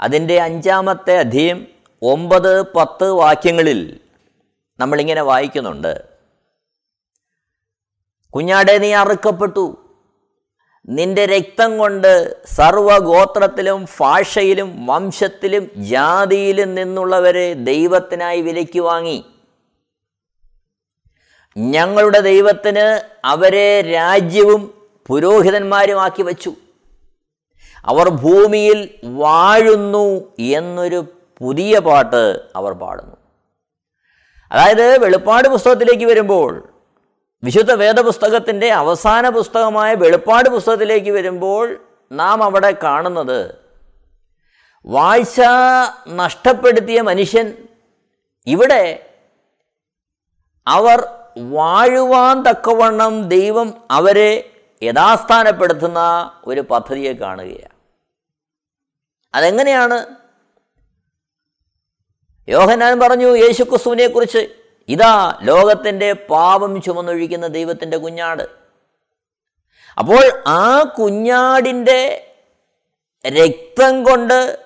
അതിന്റെ 0.00 0.40
അഞ്ചാമത്തെ 0.40 1.18
അധ്യയം 1.18 1.66
ഒമ്പത് 2.02 2.72
പത്ത് 2.72 3.10
വാക്യങ്ങളിൽ 3.10 4.00
നമ്മളിങ്ങനെ 4.80 5.22
വായിക്കുന്നുണ്ട്. 5.22 6.04
കുഞ്ഞാടെ 8.30 8.78
നീ 8.78 8.92
അറുക്കപ്പെട്ടു. 8.92 9.78
നിന്റെ 10.88 11.26
രക്തം 11.26 11.78
കൊണ്ട് 11.78 12.44
സർവഗോത്രത്തിലും 12.46 13.86
ഭാഷയിലും 14.00 14.86
വംശത്തിലും 14.86 15.70
ജാതിയിലും 15.74 16.74
നിന്നുള്ളവരെ 16.74 17.52
ദൈവത്തിനായി 17.52 18.40
വിലയ്ക്ക് 18.40 18.80
വാങ്ങി. 18.80 19.24
ഞങ്ങളുടെ 21.56 22.20
ദൈവത്തിന് 22.20 23.16
അവരെ 23.24 23.82
രാജ്യവും 23.82 24.88
പുരോഹിതന്മാരുമാക്കി 25.06 26.22
വച്ചു. 26.22 26.54
അവർ 27.84 28.08
ഭൂമിയിൽ 28.08 28.94
വാഴുന്നു 29.04 30.32
എന്നൊരു 30.38 31.04
പുതിയ 31.42 31.78
പാട്ട് 31.78 32.40
അവർ 32.56 32.72
പാടുന്നു. 32.72 33.16
അതായത് 34.52 34.98
വെളിപ്പാട് 34.98 35.48
പുസ്തകത്തിലേക്ക് 35.48 36.04
വരുമ്പോൾ 36.04 36.74
വിശുദ്ധ 37.44 37.72
വേദപുസ്തകത്തിന്റെ 37.72 38.72
അവസാന 38.72 39.28
പുസ്തകമായ 39.28 39.94
വെളിപ്പാട് 39.94 40.48
പുസ്തകത്തിലേക്ക് 40.48 41.10
വരുമ്പോൾ 41.10 41.88
നാം 42.12 42.42
അവിടെ 42.42 42.70
കാണുന്നത് 42.70 43.54
വാഴ്ച 44.86 45.40
നഷ്ടപ്പെടുത്തിയ 46.08 47.00
മനുഷ്യൻ. 47.00 47.54
ഇവിടെ 48.46 49.10
അവർ 50.66 51.08
വാഴുവാൻ 51.38 52.42
തക്കവണ്ണം 52.42 53.28
ദൈവം 53.28 53.82
അവരെ 53.90 54.50
യഥാസ്ഥാനപ്പെടുത്തുന്ന 54.82 56.00
ഒരു 56.44 56.60
പദ്ധതിയെ 56.60 57.12
കാണുകയാണ്. 57.12 57.76
അതെങ്ങനെയാണ്? 59.34 60.21
യോഹനാൻ 62.48 63.00
പറഞ്ഞു 63.00 63.36
യേശുക്രിസ്തുവിനെ 63.36 64.06
കുറിച്ച് 64.06 64.48
ഇതാ 64.88 65.38
ലോകത്തിന്റെ 65.42 66.12
പാപം 66.12 66.82
ചുമന്നൊഴിക്കുന്ന 66.82 67.46
ദൈവത്തിന്റെ 67.46 67.96
കുഞ്ഞാട്. 67.96 68.42
അപ്പോൾ 69.98 70.24
ആ 70.46 70.82
കുഞ്ഞാടിന്റെ 70.82 72.26
രക്തം 73.26 74.04
കൊണ്ട് 74.04 74.58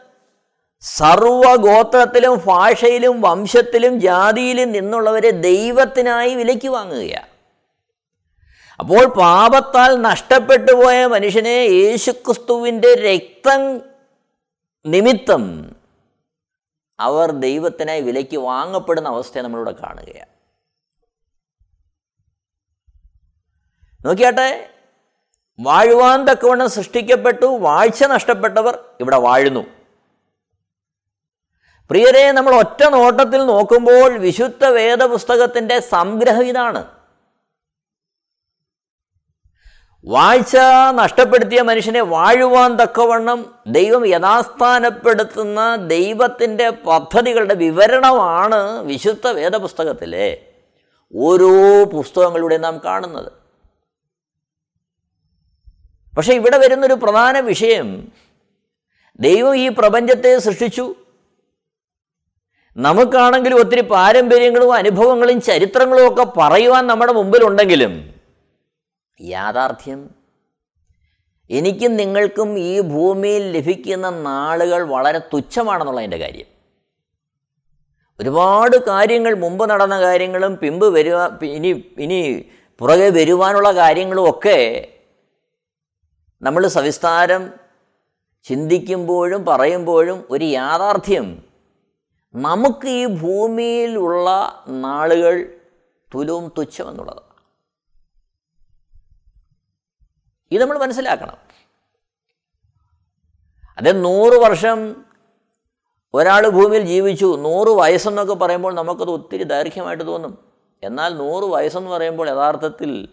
സർവഗോത്രത്തിലും 0.80 2.42
ഭാഷയിലും 2.46 3.20
വംശത്തിലും 3.20 4.00
ജാതിയിലും 4.00 4.72
നിന്നുള്ളവരെ 4.72 5.30
ദൈവത്തിനായി 5.30 6.34
വിലയ്ക്ക് 6.34 6.68
വാങ്ങുകയാണ്. 6.68 7.28
അപ്പോൾ 8.80 9.04
പാപത്താൽ 9.04 10.00
നഷ്ടപ്പെട്ടു 10.00 10.72
പോയ 10.72 11.06
മനുഷ്യനെ 11.06 11.58
യേശുക്രിസ്തുവിന്റെ 11.60 12.94
രക്തം 12.94 13.82
നിമിത്തം 14.86 15.75
അവർ 17.00 17.30
ദൈവത്തിനായി 17.30 18.00
വിലയ്ക്ക് 18.00 18.36
വാങ്ങപ്പെടുന്ന 18.36 19.08
അവസ്ഥയെ 19.08 19.42
നമ്മളിവിടെ 19.42 19.72
കാണുകയാണ്. 19.82 20.30
നോക്കിയാട്ടെ 24.06 24.70
വാഴുവാൻ 25.60 26.24
തക്കവണ്ണം 26.24 26.70
സൃഷ്ടിക്കപ്പെട്ടു 26.70 27.46
വാഴ്ച 27.46 28.04
നഷ്ടപ്പെട്ടവർ 28.04 28.84
ഇവിടെ 29.00 29.16
വാഴുന്നു. 29.16 29.66
പ്രിയരെ 31.90 32.32
നമ്മൾ 32.32 32.54
ഒറ്റ 32.54 32.84
നോട്ടത്തിൽ 32.84 33.46
നോക്കുമ്പോൾ 33.46 34.18
വിശുദ്ധ 34.18 34.64
വേദപുസ്തകത്തിന്റെ 34.64 35.80
സംഗ്രഹം 35.80 36.42
ഇതാണ്. 36.42 36.95
വാഴ്ച 40.06 40.56
നഷ്ടപ്പെടുത്തിയ 40.90 41.62
മനുഷ്യനെ 41.62 42.00
വാഴുവാൻ 42.00 42.76
തക്കവണ്ണം 42.76 43.54
ദൈവം 43.66 44.06
യഥാസ്ഥാനപ്പെടുത്തുന്ന 44.06 45.76
ദൈവത്തിന്റെ 45.76 46.70
പദ്ധതികളുടെ 46.70 47.54
വിവരണമാണ് 47.54 48.80
വിശുദ്ധ 48.80 49.26
വേദപുസ്തകത്തിലെ 49.26 50.40
ഓരോ 51.14 51.84
പുസ്തകങ്ങളിലൂടെ 51.84 52.56
നാം 52.56 52.80
കാണുന്നത്. 52.84 53.32
പക്ഷെ 56.16 56.32
ഇവിടെ 56.32 56.56
വരുന്നൊരു 56.56 56.94
പ്രധാന 56.94 57.40
വിഷയം 57.40 58.12
ദൈവം 59.20 59.56
ഈ 59.56 59.68
പ്രപഞ്ചത്തെ 59.68 60.38
സൃഷ്ടിച്ചു. 60.38 60.94
നമുക്കാണെങ്കിലും 62.76 63.58
ഒത്തിരി 63.58 63.80
പാരമ്പര്യങ്ങളും 63.80 64.72
അനുഭവങ്ങളും 64.72 65.40
ചരിത്രങ്ങളും 65.40 66.12
ഒക്കെ 66.12 66.26
പറയുവാൻ 66.38 66.86
നമ്മുടെ 66.86 67.12
മുമ്പിലുണ്ടെങ്കിലും 67.12 68.15
യാഥാർത്ഥ്യം. 69.20 70.10
എനിക്കും 71.50 71.96
നിങ്ങൾക്കും 71.96 72.58
ഈ 72.58 72.80
ഭൂമിയിൽ 72.80 73.52
ലഭിക്കുന്ന 73.52 74.10
നാളുകൾ 74.10 74.82
വളരെ 74.82 75.18
തുച്ഛമാണെന്നുള്ളതിന്റെ 75.18 76.16
കാര്യം. 76.16 76.46
ഒരുപാട് 78.20 78.76
കാര്യങ്ങൾ 78.86 79.34
മുമ്പ് 79.34 79.70
നടന്ന 79.70 80.00
കാര്യങ്ങളും 80.00 80.56
പിമ്പ് 80.56 80.94
വരുവാ 80.94 81.38
ഇനി 81.42 81.84
ഇനി 81.98 82.44
പുറകെ 82.78 83.10
വരുവാനുള്ള 83.10 83.72
കാര്യങ്ങളും 83.72 84.30
ഒക്കെ 84.30 84.88
നമ്മൾ 86.42 86.66
സവിസ്താരം 86.66 87.52
ചിന്തിക്കുമ്പോഴും 88.44 89.44
പറയുമ്പോഴും 89.44 90.24
ഒരു 90.30 90.44
യാഥാർത്ഥ്യം. 90.44 91.42
നമുക്ക് 92.34 92.88
ഈ 92.88 93.06
ഭൂമിയിലുള്ള 93.06 94.30
നാളുകൾ 94.68 95.58
തുലവും 96.14 96.52
തുച്ഛമെന്നുള്ളതാണ് 96.58 97.25
ഇത് 100.52 100.62
നമ്മൾ 100.62 100.78
മനസ്സിലാക്കണം. 100.78 101.36
അത് 103.78 104.04
നൂറ് 104.04 104.32
വർഷം 104.32 105.04
ഒരാൾ 106.14 106.48
ഭൂമിയിൽ 106.48 106.82
ജീവിച്ചു 106.82 107.36
നൂറ് 107.36 107.68
വയസ്സെന്നൊക്കെ 107.68 108.34
പറയുമ്പോൾ 108.34 108.74
നമുക്കത് 108.74 109.10
ഒത്തിരി 109.10 109.42
ദൈർഘ്യമായിട്ട് 109.42 110.06
തോന്നും. 110.06 110.38
എന്നാൽ 110.82 111.14
നൂറ് 111.14 111.44
വയസ്സെന്ന് 111.44 111.90
പറയുമ്പോൾ 111.90 112.30
യഥാർത്ഥത്തിൽ 112.30 113.08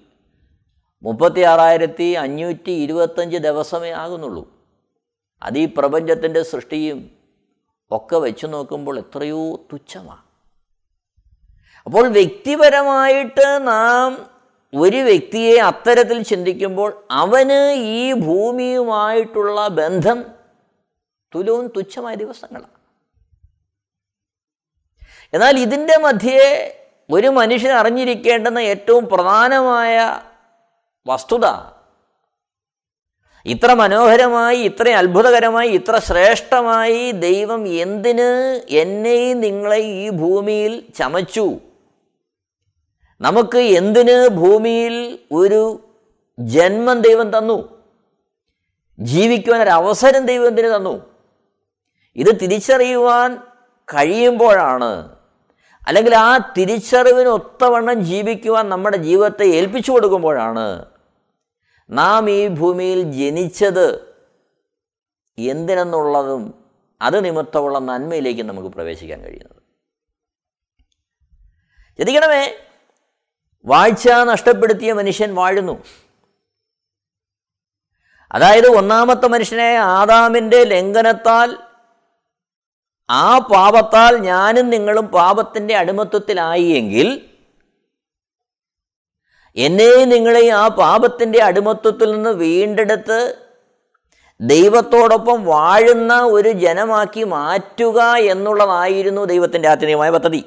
മുപ്പത്തി 1.04 1.42
ആറായിരത്തി 1.42 2.04
അഞ്ഞൂറ്റി 2.04 2.72
ഇരുപത്തഞ്ച് 2.72 3.38
ദിവസമേ 3.38 3.90
ആകുന്നുള്ളൂ. 3.90 4.54
അത് 5.44 5.58
ഈ 5.58 5.74
പ്രപഞ്ചത്തിന്റെ 5.78 6.44
സൃഷ്ടിയും 6.44 7.12
ഒക്കെ 7.92 8.16
വെച്ച് 8.18 8.46
നോക്കുമ്പോൾ 8.50 9.00
എത്രയോ 9.00 9.56
തുച്ഛമാണ്. 9.56 10.22
അപ്പോൾ 11.86 12.08
വ്യക്തിപരമായിട്ട് 12.08 13.68
നാം 13.68 14.33
ഒരു 14.74 15.00
വ്യക്തിയെ 15.04 15.56
അത്തരത്തിൽ 15.62 16.20
ചിന്തിക്കുമ്പോൾ 16.22 16.90
അവന് 17.16 17.60
ഈ 17.96 18.14
ഭൂമിയുമായിട്ടുള്ള 18.22 19.68
ബന്ധം 19.78 20.20
തുലവും 21.34 21.68
തുച്ഛമായ 21.68 22.16
ദിവസങ്ങളാണ് 22.16 22.80
എന്നാൽ 25.34 25.56
ഇതിന്റെ 25.58 25.96
മധ്യേ 26.00 26.48
ഒരു 27.10 27.30
മനുഷ്യൻ 27.30 27.72
അറിഞ്ഞിരിക്കേണ്ടുന്ന 27.72 28.60
ഏറ്റവും 28.66 29.04
പ്രധാനമായ 29.06 29.96
വസ്തുത 31.06 31.46
ഇത്ര 33.46 33.70
മനോഹരമായി 33.74 34.60
ഇത്ര 34.62 34.90
അത്ഭുതകരമായി 34.90 35.70
ഇത്ര 35.70 35.96
ശ്രേഷ്ഠമായി 36.00 37.02
ദൈവം 37.20 37.62
എന്തിന് 37.78 38.30
എന്നെയും 38.74 39.40
നിങ്ങളെ 39.40 39.82
ഈ 39.98 40.06
ഭൂമിയിൽ 40.10 40.74
ചമച്ചു 40.96 41.46
നമുക്ക് 43.22 43.58
എന്തിന് 43.58 44.28
ഭൂമിയിൽ 44.28 45.20
ഒരു 45.32 45.90
ജന്മം 46.40 47.02
ദൈവം 47.02 47.38
തന്നു? 47.38 47.84
ജീവിക്കുവാൻ 49.00 49.62
ഒരു 49.62 49.70
അവസരം 49.70 50.26
ദൈവം 50.26 50.48
എന്തിനു 50.48 50.68
തന്നു? 50.68 51.06
ഇത് 52.16 52.42
തിരിച്ചറിയുവാൻ 52.42 53.38
കഴിയുമ്പോഴാണ്. 53.94 55.16
അല്ലെങ്കിൽ 55.88 56.16
ആ 56.16 56.54
തിരിച്ചറിവിന് 56.58 57.30
ഒത്തവണ്ണം 57.30 58.02
ജീവിക്കുവാൻ 58.02 58.70
നമ്മുടെ 58.70 58.98
ജീവിതത്തെ 58.98 59.46
ഏൽപ്പിച്ചു 59.46 59.92
കൊടുക്കുമ്പോഴാണ് 59.92 60.86
നാം 61.90 62.30
ഈ 62.30 62.48
ഭൂമിയിൽ 62.48 63.12
ജനിച്ചത്. 63.12 64.16
എന്തിനെന്നുള്ളതും 65.38 66.64
അത് 67.02 67.26
നിമിത്തമുള്ള 67.26 67.80
നന്മയിലേക്ക് 67.80 68.42
നമുക്ക് 68.42 68.68
പ്രവേശിക്കാൻ 68.68 69.22
കഴിയുന്നത്. 69.22 69.64
ചിന്തിക്കണമേ 71.98 72.54
വാഴ്ച 73.66 74.10
നഷ്ടപ്പെടുത്തിയ 74.10 74.94
മനുഷ്യൻ 74.94 75.36
വാഴുന്നു. 75.36 75.84
അതായത് 78.32 78.68
ഒന്നാമത്തെ 78.68 79.28
മനുഷ്യനെ 79.28 79.76
ആദാമിന്റെ 79.76 80.64
ലംഘനത്താൽ 80.64 81.58
ആ 83.10 83.40
പാപത്താൽ 83.40 84.18
ഞാനും 84.18 84.70
നിങ്ങളും 84.70 85.06
പാപത്തിന്റെ 85.08 85.76
അടിമത്വത്തിലായി 85.76 86.64
എങ്കിൽ 86.64 87.30
എന്നെയും 89.56 90.10
നിങ്ങളെയും 90.10 90.54
ആ 90.54 90.68
പാപത്തിന്റെ 90.68 91.40
അടിമത്വത്തിൽ 91.44 92.12
നിന്ന് 92.12 92.30
വീണ്ടെടുത്ത് 92.30 93.48
ദൈവത്തോടൊപ്പം 94.42 95.46
വാഴുന്ന 95.46 96.22
ഒരു 96.22 96.52
ജനമാക്കി 96.52 97.24
മാറ്റുക 97.24 98.02
എന്നുള്ളതായിരുന്നു 98.02 99.26
ദൈവത്തിന്റെ 99.26 99.70
ആത്യന്തികമായ 99.70 100.10
പദ്ധതി. 100.10 100.46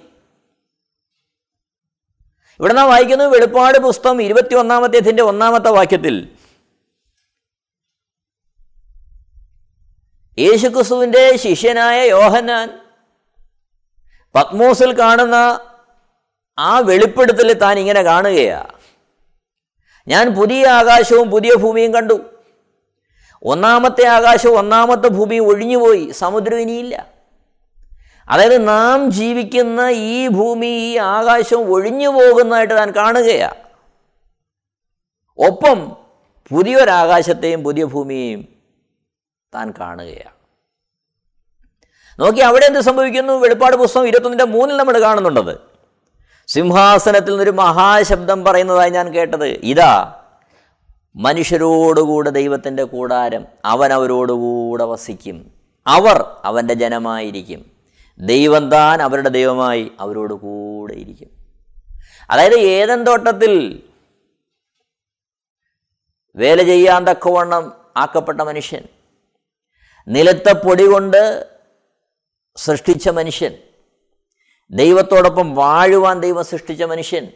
ഇവിടെ 2.60 2.72
നാം 2.72 2.88
വായിക്കുന്നു 2.88 3.24
വെളിപ്പാട് 3.24 3.78
പുസ്തകം 3.78 4.22
ഇരുപത്തി 4.22 4.54
ഒന്നാമത്തെ 4.54 4.96
ഇതിന്റെ 4.96 5.22
ഒന്നാമത്തെ 5.22 5.68
വാക്യത്തിൽ. 5.68 6.28
യേശുക്രിസ്തുവിന്റെ 10.38 11.36
ശിഷ്യനായ 11.36 12.08
യോഹന്നാൻ 12.08 12.80
പത്മോസിൽ 14.34 14.98
കാണുന്ന 14.98 15.60
ആ 16.58 16.78
വെളിപ്പെടുത്തൽ 16.78 17.52
താൻ 17.52 17.78
ഇങ്ങനെ 17.78 18.02
കാണുകയാണ് 18.02 18.72
ഞാൻ 20.08 20.34
പുതിയ 20.34 20.66
ആകാശവും 20.66 21.30
പുതിയ 21.30 21.54
ഭൂമിയും 21.54 21.94
കണ്ടു. 21.94 22.30
ഒന്നാമത്തെ 23.42 24.06
ആകാശവും 24.06 24.58
ഒന്നാമത്തെ 24.58 25.08
ഭൂമിയും 25.08 25.46
ഒഴിഞ്ഞുപോയി. 25.46 26.10
സമുദ്രം 26.10 26.58
ഇനിയില്ല. 26.58 27.15
അതായത് 28.28 28.68
നാം 28.68 29.10
ജീവിക്കുന്ന 29.10 29.88
ഈ 29.88 30.28
ഭൂമി 30.28 30.66
ഈ 30.66 30.96
ആകാശം 30.96 31.72
ഒഴിഞ്ഞു 31.72 32.08
പോകുന്നതായിട്ട് 32.08 32.74
താൻ 32.74 32.90
കാണുകയാണ് 32.90 33.54
ഒപ്പം 35.38 35.96
പുതിയൊരാകാശത്തെയും 36.50 37.64
പുതിയ 37.64 37.84
ഭൂമിയെയും 37.84 38.48
താൻ 39.54 39.74
കാണുകയാണ് 39.80 40.36
നോക്കി 42.20 42.38
അവിടെ 42.38 42.66
എന്ത് 42.66 42.80
സംഭവിക്കുന്നു? 42.80 43.32
വെളിപ്പാട് 43.32 43.76
പുസ്തകം 43.76 44.08
ഇരുപത്തൊന്നിന്റെ 44.08 44.44
മൂന്നിൽ 44.44 44.76
നമ്മൾ 44.76 45.02
കാണുന്നുണ്ടത്. 45.02 45.58
സിംഹാസനത്തിൽ 46.46 47.28
നിന്നൊരു 47.28 47.50
മഹാശബ്ദം 47.50 48.44
പറയുന്നതായി 48.44 48.90
ഞാൻ 48.90 49.14
കേട്ടത്. 49.14 49.44
ഇതാ 49.44 50.22
മനുഷ്യരോടുകൂടെ 51.16 52.30
ദൈവത്തിന്റെ 52.30 52.84
കൂടാരം 52.84 53.46
അവൻ 53.64 53.92
അവരോടുകൂടെ 53.92 54.84
വസിക്കും. 54.84 55.50
അവർ 55.86 56.24
അവന്റെ 56.44 56.74
ജനമായിരിക്കും. 56.74 57.75
ദൈവം 58.20 58.70
താൻ 58.70 59.02
അവരുടെ 59.02 59.28
ദൈവമായി 59.28 59.92
അവരോട് 60.00 60.34
കൂടെ 60.34 60.94
ഇരിക്കും. 60.94 61.30
അതായത് 62.30 62.54
ഏതൻ 62.54 63.04
തോട്ടത്തിൽ 63.04 63.82
വേല 66.36 66.62
ചെയ്യാൻ 66.62 67.04
തക്കവണ്ണം 67.04 67.72
ആക്കപ്പെട്ട 67.96 68.40
മനുഷ്യൻ 68.40 68.82
നിലത്തെ 70.08 70.52
പൊടി 70.52 70.86
കൊണ്ട് 70.86 71.50
സൃഷ്ടിച്ച 72.56 73.08
മനുഷ്യൻ 73.08 73.58
ദൈവത്തോടൊപ്പം 74.70 75.54
വാഴുവാൻ 75.54 76.20
ദൈവം 76.20 76.44
സൃഷ്ടിച്ച 76.44 76.82
മനുഷ്യൻ 76.82 77.28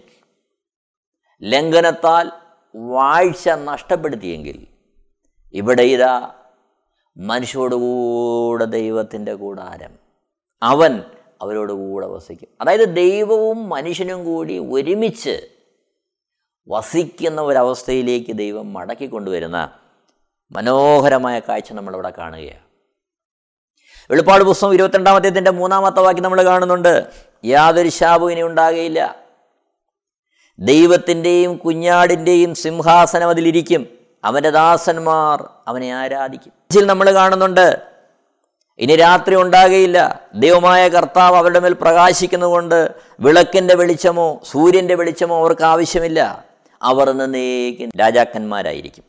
ലംഘനത്താൽ 1.43 2.33
വാഴ്ച 2.75 3.49
നഷ്ടപ്പെടുത്തിയെങ്കിൽ 3.49 4.67
ഇവിടെ 5.53 5.83
ഇതാ 5.83 6.35
മനുഷ്യരോടുകൂടെ 7.17 8.65
ദൈവത്തിന്റെ 8.65 9.35
കൂടാരം. 9.35 10.00
അവൻ 10.63 11.03
അവരോട് 11.43 11.73
കൂടെ 11.73 12.07
വസിക്കും. 12.07 12.49
അതായത് 12.61 12.97
ദൈവവും 12.97 13.69
മനുഷ്യനും 13.69 14.25
കൂടി 14.25 14.59
ഒരുമിച്ച് 14.59 15.49
വസിക്കുന്ന 16.69 17.41
ഒരവസ്ഥയിലേക്ക് 17.41 18.33
ദൈവം 18.33 18.73
മടക്കി 18.73 19.07
കൊണ്ടുവരുന്ന 19.07 19.79
മനോഹരമായ 20.53 21.39
കാഴ്ച 21.39 21.73
നമ്മളിവിടെ 21.73 22.13
കാണുകയാണ്. 22.19 22.71
വെളിപ്പാട് 24.11 24.45
പുസ്തകം 24.45 24.75
ഇരുപത്തിരണ്ടാമത്തേതിന്റെ 24.75 25.51
മൂന്നാമത്തെ 25.51 26.01
വാക്യം 26.01 26.23
നമ്മൾ 26.23 26.45
കാണുന്നുണ്ട്. 26.45 27.11
യാതൊരു 27.45 27.89
ശാപവും 27.89 28.33
ഇനി 28.33 28.43
ഉണ്ടാകുകയില്ല 28.43 29.17
ദൈവത്തിന്റെയും 30.59 31.57
കുഞ്ഞാടിന്റെയും 31.57 32.55
സിംഹാസനം 32.55 33.29
അതിലിരിക്കും. 33.29 33.87
അവന്റെ 34.25 34.51
ദാസന്മാർ 34.51 35.49
അവനെ 35.69 35.95
ആരാധിക്കും. 35.95 36.87
നമ്മൾ 36.87 37.15
കാണുന്നുണ്ട് 37.15 37.90
ഇനി 38.81 38.97
രാത്രി 38.97 39.37
ഉണ്ടാകുകയില്ല 39.37 40.29
ദൈവമായ 40.35 40.89
കർത്താവ് 40.89 41.37
അവരുടെ 41.37 41.61
മേൽ 41.61 41.73
പ്രകാശിക്കുന്നതുകൊണ്ട് 41.73 42.95
വിളക്കിന്റെ 43.21 43.75
വെളിച്ചമോ 43.75 44.41
സൂര്യന്റെ 44.51 44.95
വെളിച്ചമോ 44.95 45.39
അവർക്ക് 45.39 45.65
ആവശ്യമില്ല. 45.65 46.45
അവർ 46.83 47.11
എന്നേക്കും 47.11 47.91
രാജാക്കന്മാരായിരിക്കും. 48.01 49.05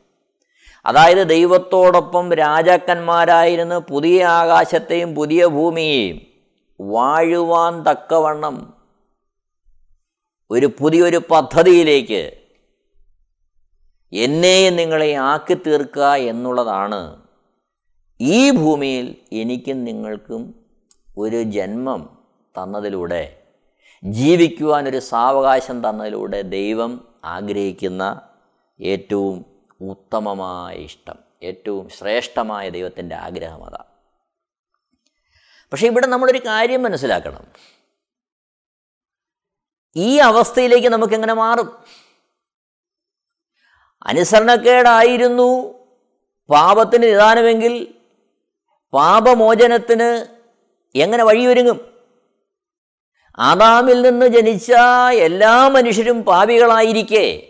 അതായത് 0.85 1.27
ദൈവത്തോടൊപ്പം 1.27 2.33
രാജാക്കന്മാരായിരുന്ന് 2.33 3.75
പുതിയ 3.75 4.25
ആകാശത്തെയും 4.25 5.15
പുതിയ 5.15 5.45
ഭൂമിയെയും 5.45 6.21
വാഴുവാൻ 6.81 7.83
തക്കവണ്ണം 7.83 8.73
ഒരു 10.51 10.65
പുതിയൊരു 10.65 11.21
പദ്ധതിയിലേക്ക് 11.31 12.31
എന്നെയും 14.13 14.75
നിങ്ങളെ 14.75 15.13
ആക്കി 15.13 15.53
തീർക്കുക 15.53 16.13
എന്നുള്ളതാണ് 16.13 17.20
ഈ 18.21 18.51
ഭൂമിയിൽ 18.51 19.15
എനിക്കും 19.33 19.83
നിങ്ങൾക്കും 19.83 20.65
ഒരു 21.17 21.43
ജന്മം 21.43 22.23
തന്നതിലൂടെ 22.57 23.43
ജീവിക്കുവാനൊരു 24.03 24.99
സാവകാശം 24.99 25.89
തന്നതിലൂടെ 25.89 26.41
ദൈവം 26.41 27.07
ആഗ്രഹിക്കുന്ന 27.25 28.29
ഏറ്റവും 28.81 29.45
ഉത്തമമായ 29.81 30.75
ഇഷ്ടം 30.75 31.15
ഏറ്റവും 31.43 31.89
ശ്രേഷ്ഠമായ 31.89 32.69
ദൈവത്തിന്റെ 32.69 33.15
ആഗ്രഹം 33.15 33.65
അതാ. 33.65 33.83
പക്ഷേ 35.71 35.87
ഇവിടെ 35.87 36.07
നമ്മളൊരു 36.07 36.39
കാര്യം 36.45 36.83
മനസ്സിലാക്കണം. 36.83 37.47
ഈ 39.95 40.17
അവസ്ഥയിലേക്ക് 40.17 40.87
നമുക്കെങ്ങനെ 40.87 41.33
മാറും? 41.33 41.83
അനുസരണക്കേടായിരുന്നു 44.03 45.73
പാപത്തിന് 46.49 47.03
നിദാനമെങ്കിൽ 47.03 48.00
പാപമോചനത്തിന് 48.93 50.25
എങ്ങനെ 50.97 51.23
വഴിയൊരുങ്ങും? 51.23 51.79
ആദാമിൽ 53.39 54.01
നിന്ന് 54.01 54.25
ജനിച്ച 54.25 54.71
എല്ലാ 55.13 55.67
മനുഷ്യരും 55.67 56.23
പാപികളായിരിക്കെ. 56.23 57.47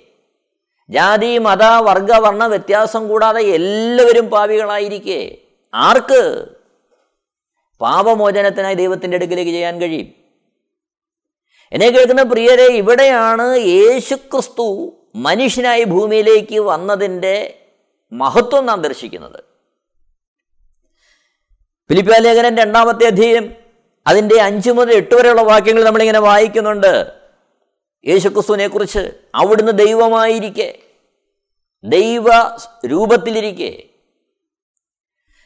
ജാതി 0.90 1.38
മത 1.38 1.64
വർഗ 1.64 2.16
വർണ 2.16 2.48
വ്യത്യാസം 2.48 3.08
കൂടാതെ 3.08 3.42
എല്ലാവരും 3.42 4.30
പാപികളായിരിക്കെ. 4.30 5.38
ആർക്ക്? 5.74 6.46
പാപമോചനത്തിനായി 7.82 8.76
ദൈവത്തിന്റെ 8.76 9.16
അടുക്കിലേക്ക് 9.16 9.52
ചെയ്യാൻ 9.52 9.82
കഴിയും. 9.82 10.08
എന്നെ 11.72 11.90
കേൾക്കുന്ന 11.90 12.24
പ്രിയരെ 12.24 12.64
ഇവിടെയാണ് 12.64 13.58
യേശുക്രിസ്തു 13.58 14.96
മനുഷ്യനായി 15.16 15.84
ഭൂമിയിലേക്ക് 15.84 16.60
വന്നതിന്റെ 16.60 17.60
മഹത്വം 18.12 18.66
നാം 18.66 18.82
ദർശിക്കുന്നത്. 18.82 19.51
ഫിലിപ്പിയ 21.90 22.20
ലേഖനം 22.20 22.58
രണ്ടാമത്തെ 22.58 23.06
അധ്യയം 23.06 23.56
അതിന്റെ 24.08 24.42
അഞ്ച് 24.42 24.72
മുതൽ 24.72 24.92
എട്ട് 24.92 25.16
വരെയുള്ള 25.16 25.42
വാക്യങ്ങൾ 25.42 25.84
നമ്മളിങ്ങനെ 25.84 26.20
വായിക്കുന്നുണ്ട്. 26.20 27.22
യേശുക്രിസ്തുവിനെ 28.08 28.68
കുറിച്ച് 28.68 29.14
അവിടുന്ന് 29.36 29.72
ദൈവമായിരിക്കെ 29.72 30.80
ദൈവ 31.84 32.24
രൂപത്തിലിരിക്കെ 32.86 33.84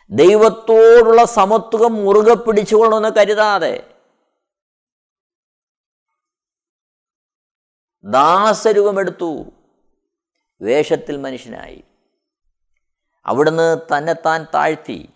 ദൈവത്തോടുള്ള 0.10 1.26
സമത്വം 1.26 1.94
മുറുകെ 1.94 2.34
പിടിച്ചുകൊള്ളണമെന്ന് 2.34 3.16
കരുതാതെ 3.16 3.96
ദാസരൂപമെടുത്തു 8.04 9.46
വേഷത്തിൽ 10.62 11.18
മനുഷ്യനായി. 11.18 11.84
അവിടുന്ന് 13.26 13.98
തന്നെത്താൻ 13.98 14.48
താഴ്ത്തി. 14.54 15.10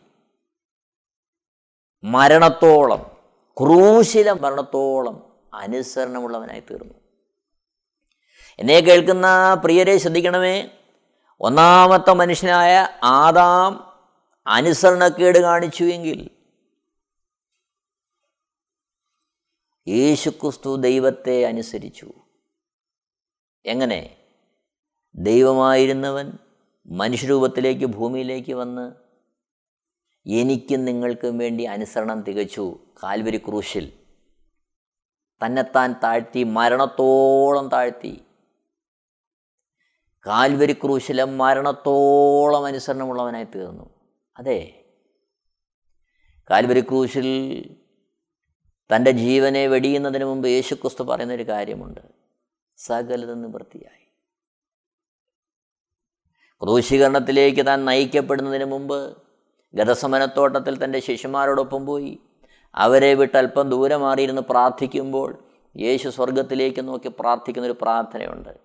മരണത്തോളം 2.04 3.18
ക്രൂശില 3.58 4.32
മരണത്തോളം 4.32 5.34
അനുസരണമുള്ളവനായി 5.54 6.60
തീർന്നു. 6.60 6.94
എന്നെ 8.60 8.80
കേൾക്കുന്ന 8.80 9.54
പ്രിയരെ 9.64 9.98
ശ്രദ്ധിക്കണമേ 9.98 10.70
ഒന്നാമത്തെ 11.42 12.14
മനുഷ്യനായ 12.14 12.88
ആദാം 13.04 13.98
അനുസരണക്കേട് 14.48 15.40
കാണിച്ചുവെങ്കിൽ 15.40 16.30
യേശുക്രിസ്തു 19.88 20.76
ദൈവത്തെ 20.76 21.46
അനുസരിച്ചു. 21.46 22.14
എങ്ങനെ? 23.66 24.18
ദൈവമായിരുന്നവൻ 25.16 26.32
മനുഷ്യരൂപത്തിലേക്ക് 26.86 27.86
ഭൂമിയിലേക്ക് 27.86 28.54
വന്ന് 28.54 29.09
എനിക്കും 30.30 30.86
നിങ്ങൾക്കും 30.86 31.38
വേണ്ടി 31.38 31.64
അനുസരണം 31.64 32.22
തികച്ചു 32.22 32.80
കാൽവരി 33.04 33.38
ക്രൂശിൽ. 33.38 33.94
തന്നെത്താൻ 35.46 35.96
താഴ്ത്തി 36.04 36.44
മരണത്തോളം 36.44 37.68
താഴ്ത്തി. 37.68 38.24
കാൽവരി 40.28 40.74
ക്രൂശിലെ 40.74 41.24
മരണത്തോളം 41.24 42.66
അനുസരണമുള്ളവനായി 42.66 43.44
തീർന്നു. 43.44 43.90
അതെ. 44.38 44.86
കാൽവരി 46.50 46.82
ക്രൂശിൽ 46.82 47.64
തന്റെ 48.96 49.12
ജീവനെ 49.12 49.68
വെടിയുന്നതിന് 49.68 50.26
മുമ്പ് 50.26 50.48
യേശുക്രിസ്തു 50.48 51.04
പറയുന്നൊരു 51.04 51.44
കാര്യമുണ്ട്. 51.44 52.02
സകലത 52.78 53.34
നിവൃത്തിയായി. 53.34 54.00
ക്രൂശീകരണത്തിലേക്ക് 56.64 57.66
താൻ 57.66 57.86
നയിക്കപ്പെടുന്നതിന് 57.86 58.66
മുമ്പ് 58.66 59.29
ഗതസമനത്തോട്ടത്തിൽ 59.74 60.84
തന്റെ 60.84 61.00
ശിഷ്യന്മാരോടൊപ്പം 61.00 61.86
പോയി. 61.86 62.20
അവരെ 62.76 63.14
വിട്ട് 63.14 63.38
അല്പം 63.38 63.70
ദൂരെ 63.70 63.96
മാറിയിരുന്ന് 63.96 64.42
പ്രാർത്ഥിക്കുമ്പോൾ 64.42 65.44
യേശു 65.78 66.10
സ്വർഗത്തിലേക്ക് 66.10 66.88
നോക്കി 66.88 67.12
പ്രാർത്ഥിക്കുന്ന 67.20 67.66
ഒരു 67.66 67.78
പ്രാർത്ഥനയുണ്ട്. 67.82 68.60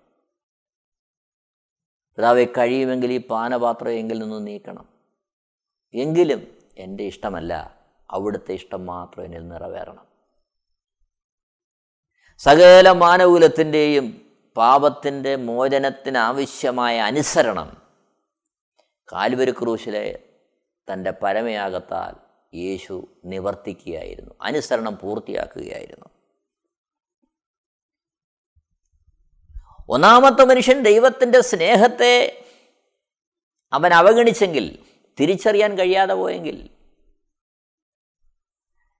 പിതാവെ 2.15 2.43
കഴിയുമെങ്കിൽ 2.43 3.11
ഈ 3.11 3.27
പാനപാത്രം 3.27 3.89
എങ്കിൽ 3.89 4.19
നിന്ന് 4.19 4.47
നീക്കണം. 4.47 4.89
എങ്കിലും 5.93 6.47
എന്റെ 6.77 7.03
ഇഷ്ടമല്ല. 7.03 7.79
അവിടുത്തെ 8.11 8.51
ഇഷ്ടം 8.53 8.85
മാത്രം 8.85 9.25
എന്നിൽ 9.25 9.47
നിറവേറണം. 9.47 10.05
സകല 12.37 12.91
മാനകുലത്തിന്റെയും 12.91 14.21
പാപത്തിന്റെ 14.57 15.35
മോചനത്തിനാവശ്യമായ 15.35 16.99
അനുസരണം 16.99 17.81
കാൽവരി 19.13 19.51
ക്രൂശിലെ 19.51 20.24
തന്റെ 20.93 21.11
പരമയാകത്താൽ 21.11 22.13
യേശു 22.57 23.07
നിവർത്തിക്കുകയായിരുന്നു. 23.25 24.35
അനുസരണം 24.41 24.97
പൂർത്തിയാക്കുകയായിരുന്നു. 25.01 26.05
ഒന്നാമത്തെ 29.89 30.43
മനുഷ്യൻ 30.43 30.83
ദൈവത്തിന്റെ 30.83 31.41
സ്നേഹത്തെ 31.41 32.43
അവൻ 33.73 33.93
അവഗണിച്ചെങ്കിൽ 33.93 34.79
തിരിച്ചറിയാൻ 35.19 35.77
കഴിയാതെ 35.77 36.13
പോയെങ്കിൽ. 36.13 36.69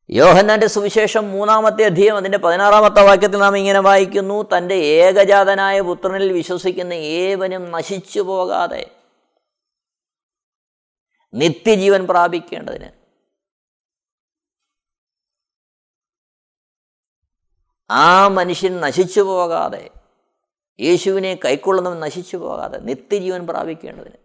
യോഹന്നാന്റെ 0.09 0.67
സുവിശേഷം 0.67 1.31
മൂന്നാമത്തെ 1.31 1.85
അധ്യയം 1.85 2.17
അതിന്റെ 2.17 2.37
പതിനാറാമത്തെ 2.37 3.01
വാക്യത്തിൽ 3.01 3.37
നാം 3.37 3.57
ഇങ്ങനെ 3.57 3.79
വായിക്കുന്നു 3.79 4.45
തന്റെ 4.57 4.75
ഏകജാതനായ 4.75 5.81
പുത്രനിൽ 5.81 6.33
വിശ്വസിക്കുന്ന 6.33 6.93
ഏവനും 6.93 7.71
നശിച്ചു 7.71 8.19
പോകാതെ 8.19 8.91
നിത്യജീവൻ 11.35 12.07
പ്രാപിക്കേണ്ടതിന്. 12.07 13.05
ആ 17.89 18.27
മനുഷ്യൻ 18.27 18.79
നശിച്ചു 18.79 19.21
പോകാതെ 19.21 19.91
യേശുവിനെ 20.79 21.39
കൈക്കൊള്ളുന്നവൻ 21.45 21.99
നശിച്ചു 21.99 22.37
പോകാതെ 22.37 22.77
നിത്യജീവൻ 22.77 23.47
പ്രാപിക്കേണ്ടതിന് 23.47 24.15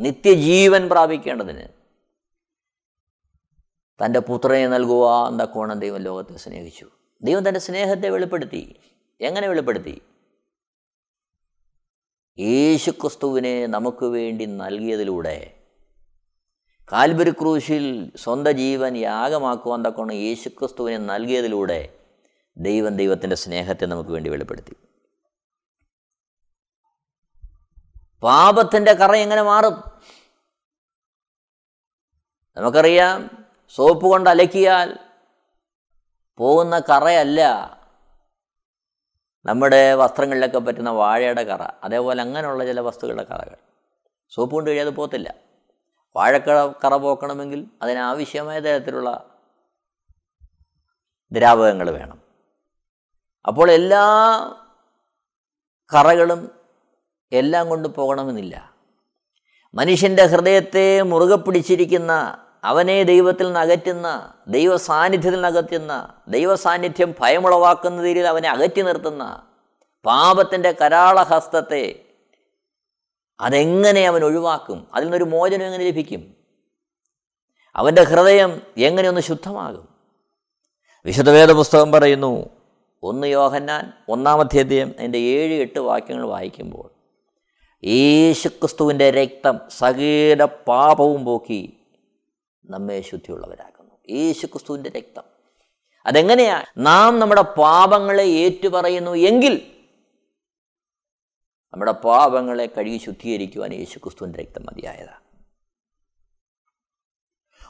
നിത്യജീവൻ 0.00 0.88
പ്രാപിക്കേണ്ടതിന് 0.88 1.68
തന്റെ 4.04 4.20
പുത്രനെ 4.20 4.68
നൽകുവാൻ 4.68 5.38
തക്കോണം 5.38 5.80
ദൈവം 5.80 6.00
ലോകത്തെ 6.00 6.36
സ്നേഹിച്ചു. 6.36 6.90
ദൈവം 7.22 7.48
തന്റെ 7.48 7.60
സ്നേഹത്തെ 7.60 8.08
വെളിപ്പെടുത്തി. 8.08 8.80
എങ്ങനെ 9.20 9.48
വെളിപ്പെടുത്തി? 9.48 10.02
യേശുക്രിസ്തുവിനെ 12.38 13.66
നമുക്ക് 13.66 14.04
വേണ്ടി 14.04 14.44
നൽകിയതിലൂടെ 14.44 15.61
കാൽബരി 16.92 17.30
ക്രൂശിൽ 17.30 18.12
സ്വന്തം 18.16 18.52
ജീവൻ 18.52 18.96
യാഗമാക്കുവാൻ 18.96 19.84
തക്കോണം 19.84 20.12
യേശുക്രിസ്തുവിനെ 20.12 20.96
നൽകിയതിലൂടെ 20.96 21.98
ദൈവം 22.56 22.96
ദൈവത്തിന്റെ 22.96 23.36
സ്നേഹത്തെ 23.36 23.86
നമുക്ക് 23.86 24.10
വേണ്ടി 24.10 24.30
വെളിപ്പെടുത്തി. 24.30 24.76
പാപത്തിന്റെ 28.22 28.92
കറ 28.92 29.16
എങ്ങനെ 29.16 29.42
മാറും? 29.42 29.82
നമുക്കറിയാം 32.56 33.44
സോപ്പ് 33.74 34.06
കൊണ്ട് 34.06 34.30
അലക്കിയാൽ 34.30 34.98
പോകുന്ന 36.36 36.82
കറയല്ല. 36.90 37.40
നമ്മുടെ 39.44 39.94
വസ്ത്രങ്ങളിലൊക്കെ 39.94 40.58
പറ്റുന്ന 40.58 40.90
വാഴയുടെ 40.90 41.42
കറ 41.42 41.62
അതേപോലെ 41.62 42.22
അങ്ങനെയുള്ള 42.22 42.64
ചില 42.64 42.80
വസ്തുക്കളുടെ 42.80 43.22
കറകൾ. 43.22 43.56
സോപ്പ് 44.30 44.54
കൊണ്ട് 44.54 44.70
കഴിയാതെ 44.70 44.90
പോകത്തില്ല. 44.90 45.51
വാഴക്കറ 46.16 46.72
കറ 46.84 46.96
പോക്കണമെങ്കിൽ 46.96 47.66
അതിനാവശ്യമായ 47.82 48.60
തരത്തിലുള്ള 48.60 49.38
ദ്രാവകങ്ങൾ 51.32 51.90
വേണം. 51.90 52.22
അപ്പോൾ 53.46 53.70
എല്ലാ 53.70 54.04
കറകളും 55.94 56.50
എല്ലാം 57.32 57.68
കൊണ്ട് 57.68 57.88
പോകണമെന്നില്ല. 57.88 58.72
മനുഷ്യന്റെ 59.74 60.26
ഹൃദയത്തെ 60.26 61.02
മുറുകെ 61.02 61.36
പിടിച്ചിരിക്കുന്ന 61.36 62.38
അവനെ 62.64 63.02
ദൈവത്തിൽ 63.02 63.44
നിന്ന് 63.46 63.60
അകറ്റുന്ന 63.60 64.34
ദൈവ 64.48 64.76
സാന്നിധ്യത്തിൽ 64.76 65.78
നിന്ന് 65.78 66.30
ദൈവ 66.30 66.54
സാന്നിധ്യം 66.54 67.14
ഭയമുളവാക്കുന്ന 67.20 68.02
രീതിയിൽ 68.02 68.26
അവനെ 68.26 68.48
അകറ്റി 68.50 68.82
നിർത്തുന്ന 68.82 69.46
പാപത്തിന്റെ 70.04 70.72
കരാളഹസ്തത്തെ 70.72 72.11
അതെങ്ങനെ 73.42 74.06
അവൻ 74.06 74.24
ഒഴിവാക്കും? 74.24 74.86
അതിൽ 74.94 75.04
നിന്നൊരു 75.04 75.24
മോചനം 75.24 75.66
എങ്ങനെ 75.66 75.84
ലഭിക്കും? 75.84 76.34
അവന്റെ 77.76 78.02
ഹൃദയം 78.02 78.62
എങ്ങനെ 78.76 79.08
ഒന്ന് 79.08 79.20
ശുദ്ധമാകും? 79.20 79.88
വിശുദ്ധവേദ 81.04 81.52
പുസ്തകം 81.52 81.92
പറയുന്നു 81.92 82.48
ഒന്ന് 83.02 83.26
യോഹന്നാൻ 83.26 83.92
ഒന്നാമത്തെ 84.08 84.60
അധ്യയം 84.60 84.94
അതിന്റെ 84.98 85.18
ഏഴ് 85.18 85.54
എട്ട് 85.54 85.78
വാക്യങ്ങൾ 85.78 86.26
വായിക്കുമ്പോൾ 86.26 86.90
യേശുക്രിസ്തുവിന്റെ 87.86 89.10
രക്തം 89.10 89.58
സകല 89.78 90.44
പാപവും 90.44 91.24
പോക്കി 91.24 91.76
നമ്മെ 92.64 93.00
ശുദ്ധിയുള്ളവരാക്കുന്നു. 93.00 93.94
യേശുക്രിസ്തുവിന്റെ 94.10 94.90
രക്തം. 94.90 95.22
അതെങ്ങനെയാണ് 96.06 96.64
നാം 96.78 97.18
നമ്മുടെ 97.18 97.42
പാപങ്ങളെ 97.42 98.22
ഏറ്റുപറയുന്നു 98.22 99.10
എങ്കിൽ 99.10 99.71
നമ്മുടെ 101.72 101.92
പാപങ്ങളെ 101.92 102.66
കഴുകി 102.66 102.98
ശുദ്ധീകരിക്കുവാൻ 103.04 103.74
യേശു 103.74 103.98
ക്രിസ്തുവിന്റെ 103.98 104.38
രക്തം 104.40 104.62
മതിയായതാണ് 104.62 105.22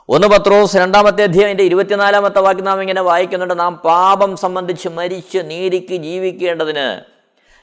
ഒന്ന് 0.08 0.28
പത്രോസ് 0.28 0.76
രണ്ടാമത്തെ 0.76 1.22
അധ്യായന്റെ 1.22 1.64
ഇരുപത്തിനാലാമത്തെ 1.64 2.40
വാക്യം 2.40 2.64
നാം 2.64 2.80
ഇങ്ങനെ 2.80 3.00
വായിക്കുന്നുണ്ട്. 3.00 3.58
നാം 3.58 3.76
പാപം 3.76 4.36
സംബന്ധിച്ച് 4.36 4.88
മരിച്ച് 4.88 5.38
നീതിക്ക് 5.38 5.94
ജീവിക്കേണ്ടതിന് 5.94 7.04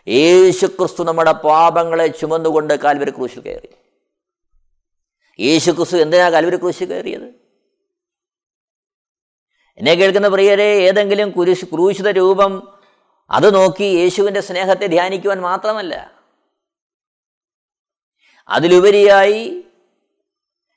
യേശു 0.08 0.66
ക്രിസ്തു 0.66 1.04
നമ്മുടെ 1.04 1.32
പാപങ്ങളെ 1.32 2.08
ചുമന്നുകൊണ്ട് 2.08 2.74
കാൽവരി 2.74 3.12
ക്രൂശിൽ 3.12 3.40
കയറി. 3.40 3.70
യേശു 5.40 5.72
ക്രിസ്തു 5.72 5.98
എന്തിനാ 5.98 6.30
കാൽവരി 6.30 6.58
ക്രൂശിൽ 6.58 6.86
കയറിയത്? 6.86 7.34
എന്നെ 9.78 9.94
കേൾക്കുന്ന 9.94 10.28
പ്രിയരെ 10.28 10.64
ഏതെങ്കിലും 10.64 11.32
കുരിശ് 11.32 11.66
ക്രൂശിത 11.66 12.10
രൂപം 12.10 12.80
അത് 13.32 13.56
നോക്കി 13.56 13.84
യേശുവിന്റെ 13.84 14.42
സ്നേഹത്തെ 14.42 14.86
ധ്യാനിക്കുവാൻ 14.86 15.42
മാത്രമല്ല 15.42 16.19
അതിലുപരിയായി 18.50 19.64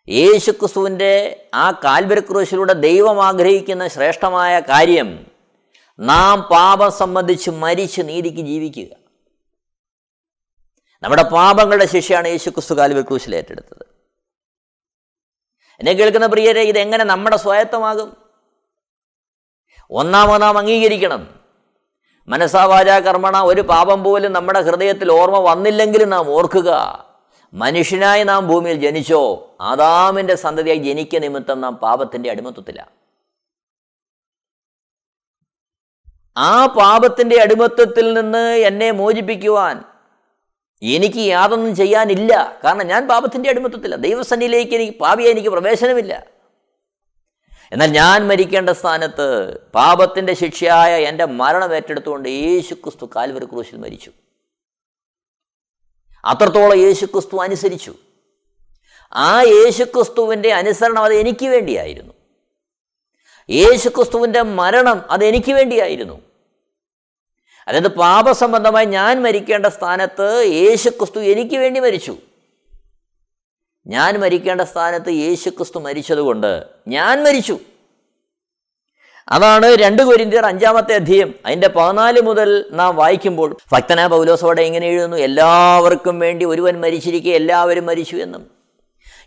യേശുക്രിസ്തുവിന്റെ 0.08 1.46
ആ 1.54 1.70
കാൽവരക്രൂശിലൂടെ 1.70 2.72
ദൈവം 2.72 3.24
ആഗ്രഹിക്കുന്ന 3.24 3.88
ശ്രേഷ്ഠമായ 3.88 4.60
കാര്യം 4.60 5.26
നാം 5.98 6.42
പാപം 6.42 6.92
സംബന്ധിച്ച് 6.92 7.50
മരിച്ച് 7.50 8.02
നീതിക്ക് 8.04 8.40
ജീവിക്കുക. 8.40 8.96
നമ്മുടെ 11.02 11.22
പാപങ്ങളുടെ 11.22 11.86
ശിക്ഷയാണ് 11.86 12.28
യേശുക്രിസ്തു 12.28 12.74
കാൽവരക്രൂശിൽ 12.74 13.36
ഏറ്റെടുത്തത്. 13.36 13.86
എന്നെ 15.78 15.92
കേൾക്കുന്ന 15.92 16.26
പ്രിയരെ 16.26 16.60
ഇതെങ്ങനെ 16.60 17.04
നമ്മുടെ 17.04 17.36
സ്വായത്തമാകും? 17.36 18.16
ഒന്നാമത് 19.90 20.42
നാം 20.42 20.58
അംഗീകരിക്കണം. 20.58 21.40
മനസ്സാവാച 22.28 22.86
കർമ്മണ 22.86 23.40
ഒരു 23.42 23.60
പാപം 23.60 24.04
പോലും 24.04 24.32
നമ്മുടെ 24.32 24.60
ഹൃദയത്തിൽ 24.60 25.12
ഓർമ്മ 25.12 25.38
വന്നില്ലെങ്കിലും 25.38 26.10
നാം 26.10 26.30
ഓർക്കുക. 26.30 27.11
മനുഷ്യനായി 27.54 28.22
നാം 28.24 28.48
ഭൂമിയിൽ 28.48 28.76
ജനിച്ചോ 28.80 29.22
ആദാമിന്റെ 29.60 30.34
സന്തതിയായി 30.44 30.78
ജനിക്ക 30.78 31.16
നിമിത്തം 31.24 31.60
നാം 31.60 31.74
പാപത്തിന്റെ 31.84 32.30
അടിമത്വത്തിലാണ് 32.30 32.92
ആ 36.36 36.66
പാപത്തിന്റെ 36.66 37.36
അടിമത്വത്തിൽ 37.44 38.06
നിന്ന് 38.18 38.44
എന്നെ 38.68 38.90
മോചിപ്പിക്കുവാൻ 38.90 39.76
എനിക്ക് 40.82 41.18
യാതൊന്നും 41.18 41.72
ചെയ്യാനില്ല. 41.80 42.32
കാരണം 42.64 42.86
ഞാൻ 42.86 43.02
പാപത്തിന്റെ 43.08 43.50
അടിമത്വത്തില്ല 43.50 43.96
ദൈവസന്നിധിയിലേക്ക് 44.06 44.74
എനിക്ക് 44.78 44.94
പാപിയെ 44.98 45.30
എനിക്ക് 45.30 45.48
പ്രവേശനമില്ല. 45.48 46.12
എന്നാൽ 47.72 47.90
ഞാൻ 47.90 48.18
മരിക്കേണ്ട 48.28 48.70
സ്ഥാനത്ത് 48.70 49.26
പാപത്തിന്റെ 49.74 50.34
ശിക്ഷയായ 50.34 50.92
എന്റെ 51.10 51.24
മരണം 51.24 51.74
ഏറ്റെടുത്തുകൊണ്ട് 51.76 52.28
യേശു 52.28 52.74
ക്രിസ്തു 52.74 53.10
കാൽവരി 53.16 53.46
ക്രൂശിൽ 53.52 53.78
മരിച്ചു. 53.84 54.10
അത്രത്തോളം 56.24 56.78
യേശുക്രിസ്തു 56.78 57.36
അനുസരിച്ചു. 57.36 57.94
ആ 59.12 59.42
യേശുക്രിസ്തുവിന്റെ 59.42 60.52
അനുസരണം 60.52 61.04
അത് 61.04 61.14
എനിക്ക് 61.14 61.46
വേണ്ടിയായിരുന്നു. 61.46 62.12
യേശുക്രിസ്തുവിന്റെ 63.50 64.42
മരണം 64.42 65.02
അത് 65.10 65.24
എനിക്ക് 65.24 65.52
വേണ്ടിയായിരുന്നു. 65.52 66.20
അതായത് 67.68 67.88
പാപസംബന്ധമായി 67.88 68.86
ഞാൻ 68.86 69.22
മരിക്കേണ്ട 69.22 69.66
സ്ഥാനത്ത് 69.66 70.44
യേശുക്രിസ്തു 70.46 71.20
എനിക്ക് 71.20 71.56
വേണ്ടി 71.56 71.80
മരിച്ചു. 71.80 72.16
ഞാൻ 73.86 74.20
മരിക്കേണ്ട 74.20 74.60
സ്ഥാനത്ത് 74.60 75.10
യേശുക്രിസ്തു 75.10 75.78
മരിച്ചതുകൊണ്ട് 75.78 76.64
ഞാൻ 76.88 77.24
മരിച്ചു. 77.24 77.58
അതാണ് 79.28 79.66
രണ്ട് 79.66 80.02
കൊരിന്തിയർ 80.02 80.46
അഞ്ചാമത്തെ 80.46 80.94
അധ്യയം. 80.94 81.34
അതിന്റെ 81.46 81.68
പതിനാല് 81.68 82.20
മുതൽ 82.20 82.64
നാം 82.70 82.96
വായിക്കുമ്പോൾ 82.96 83.56
ഭക്തന 83.72 84.06
പൗലോസോടെ 84.06 84.62
എങ്ങനെ 84.62 84.86
എഴുതുന്നു 84.86 85.16
എല്ലാവർക്കും 85.16 86.18
വേണ്ടി 86.18 86.44
ഒരുവൻ 86.44 86.80
മരിച്ചിരിക്കെ 86.80 87.30
എല്ലാവരും 87.30 87.86
മരിച്ചു 87.86 88.16
എന്നും. 88.16 88.50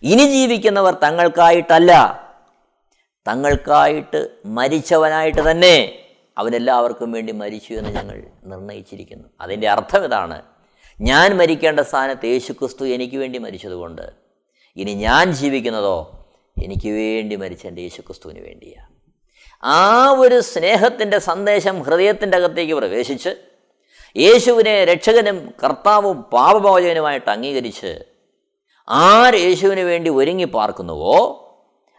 ഇനി 0.04 0.26
ജീവിക്കുന്നവർ 0.26 0.94
തങ്ങൾക്കായിട്ടല്ല 0.94 2.26
തങ്ങൾക്കായിട്ട് 3.28 4.30
മരിച്ചവനായിട്ട് 4.46 5.52
തന്നെ 5.52 6.00
അവനെല്ലാവർക്കും 6.38 7.12
വേണ്ടി 7.12 7.34
മരിച്ചു 7.34 7.74
എന്ന് 7.74 7.90
ഞങ്ങൾ 7.90 8.24
നിർണയിച്ചിരിക്കുന്നു. 8.46 9.28
അതിന്റെ 9.42 9.70
അർത്ഥം 9.70 10.06
ഇതാണ് 10.06 10.42
ഞാൻ 11.02 11.38
മരിക്കേണ്ട 11.38 11.80
സ്ഥാനത്ത് 11.80 12.26
യേശു 12.26 12.54
ക്രിസ്തു 12.54 12.86
എനിക്ക് 12.86 13.18
വേണ്ടി 13.18 13.40
മരിച്ചതുകൊണ്ട് 13.40 14.12
ഇനി 14.78 14.94
ഞാൻ 14.94 15.32
ജീവിക്കുന്നതോ 15.32 16.26
എനിക്ക് 16.64 16.90
വേണ്ടി 16.90 17.36
മരിച്ച 17.36 17.66
എന്റെ 17.66 17.82
യേശു 17.82 18.02
ക്രിസ്തുവിന് 18.02 18.40
വേണ്ടിയാണ്. 18.40 18.95
ആ 19.74 19.84
ഒരു 20.22 20.38
സ്നേഹത്തിന്റെ 20.48 21.20
സന്ദേശം 21.28 21.76
ഹൃദയത്തിന്റെ 21.86 22.38
അകത്തേക്ക് 22.40 22.76
പ്രവേശിച്ച് 22.80 23.32
യേശുവിനെ 24.16 24.76
രക്ഷകനും 24.86 25.38
കർത്താവും 25.64 26.18
പാപമോചകനുമായിട്ട് 26.34 27.30
അംഗീകരിച്ച് 27.30 27.92
ആര് 28.88 29.38
യേശുവിന് 29.46 29.84
വേണ്ടി 29.84 30.10
ഒരുങ്ങി 30.16 30.48
പാർക്കുന്നുവോ 30.56 31.18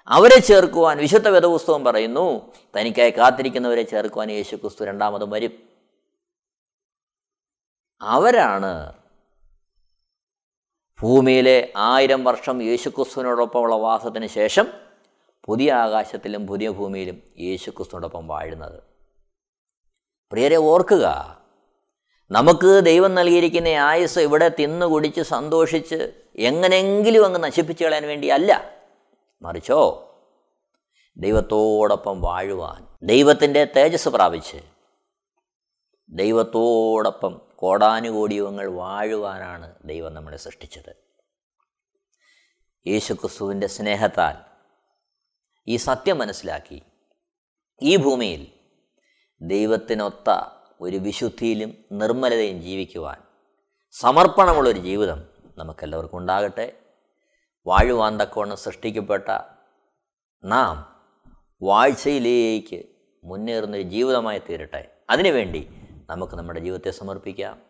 അവരെ 0.08 0.38
ചേർക്കുവാൻ 0.48 0.96
വിശുദ്ധ 1.04 1.28
വേദപുസ്തകം 1.28 1.82
പറയുന്നു 1.86 2.26
തനിക്കായി 2.74 3.12
കാത്തിരിക്കുന്നവരെ 3.12 3.84
ചേർക്കുവാൻ 3.92 4.28
യേശു 4.30 4.54
ക്രിസ്തു 4.56 4.82
രണ്ടാമത് 4.84 5.24
വരും. 5.32 5.54
അവരാണ് 8.00 8.72
ഭൂമിയിലെ 11.00 11.56
ആയിരം 11.86 12.20
വർഷം 12.24 12.56
യേശുക്രിസ്തുവിനോടൊപ്പമുള്ള 12.62 13.74
വാസത്തിന് 13.84 14.28
ശേഷം 14.36 14.66
പുതിയ 15.46 15.72
ആകാശത്തിലും 15.72 16.46
പുതിയ 16.46 16.68
ഭൂമിയിലും 16.70 17.22
യേശുക്രിസ്തുവിനോടൊപ്പം 17.38 18.28
വാഴുന്നത്. 18.28 18.82
പ്രിയരെ 20.32 20.56
ഓർക്കുക 20.56 21.06
നമുക്ക് 22.30 22.80
ദൈവം 22.84 23.14
നൽകിയിരിക്കുന്ന 23.14 23.68
ആയുസ് 23.68 24.18
ഇവിടെ 24.18 24.48
തിന്നു 24.48 24.86
കുടിച്ച് 24.86 25.20
സന്തോഷിച്ച് 25.20 26.12
എങ്ങനെങ്കിലും 26.36 27.24
അങ്ങ് 27.24 27.42
നശിപ്പിച്ചു 27.42 27.84
കളയാൻ 27.84 28.06
വേണ്ടിയല്ല. 28.06 28.82
മറിച്ചോ 29.42 30.02
ദൈവത്തോടൊപ്പം 31.16 32.20
വാഴുവാൻ 32.20 32.86
ദൈവത്തിന്റെ 33.02 33.64
തേജസ് 33.64 34.08
പ്രാപിച്ച് 34.08 34.56
ദൈവത്തോടൊപ്പം 36.10 37.40
കോടാനുകോടിയുവങ്ങൾ 37.56 38.66
വാഴുവാനാണ് 38.66 39.74
ദൈവം 39.84 40.14
നമ്മളെ 40.14 40.36
സൃഷ്ടിച്ചത്. 40.36 40.96
യേശുക്രിസ്തുവിന്റെ 42.86 43.66
സ്നേഹത്താൽ 43.66 44.55
ഈ 45.68 45.76
സത്യം 45.76 46.18
മനസ്സിലാക്കി. 46.18 46.82
ഈ 47.82 47.96
ഭൂമിയിൽ 47.96 48.46
ദൈവത്തിനൊത്ത 49.40 50.30
ഒരു 50.80 50.96
വിശുദ്ധിയിലും 50.96 51.74
നിർമ്മലതയും 51.92 52.62
ജീവിക്കുവാൻ 52.62 53.22
സമർപ്പണമുള്ളൊരു 53.90 54.78
ജീവിതം 54.78 55.24
നമുക്കെല്ലാവർക്കും 55.58 56.18
ഉണ്ടാകട്ടെ. 56.18 56.78
വാഴുവാൻ 57.66 58.20
തക്കവണ്ണം 58.20 58.56
സൃഷ്ടിക്കപ്പെട്ട 58.56 59.28
നാം 60.44 61.02
വാഴ്ചയിലേക്ക് 61.62 62.84
മുന്നേറുന്നൊരു 63.24 63.82
ജീവിതമായി 63.82 64.38
തീരട്ടെ. 64.38 64.90
അതിനുവേണ്ടി 65.10 65.68
നമുക്ക് 66.10 66.36
നമ്മുടെ 66.36 66.60
ജീവിതത്തെ 66.60 66.90
സമർപ്പിക്കാം. 66.90 67.62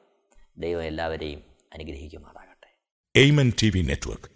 ദൈവം 0.58 0.84
എല്ലാവരെയും 0.84 1.42
അനുഗ്രഹിക്കുമാറാകട്ടെ. 1.72 2.78
Amen 3.16 3.52
T 3.62 3.70
V 3.74 3.82
network 3.82 4.35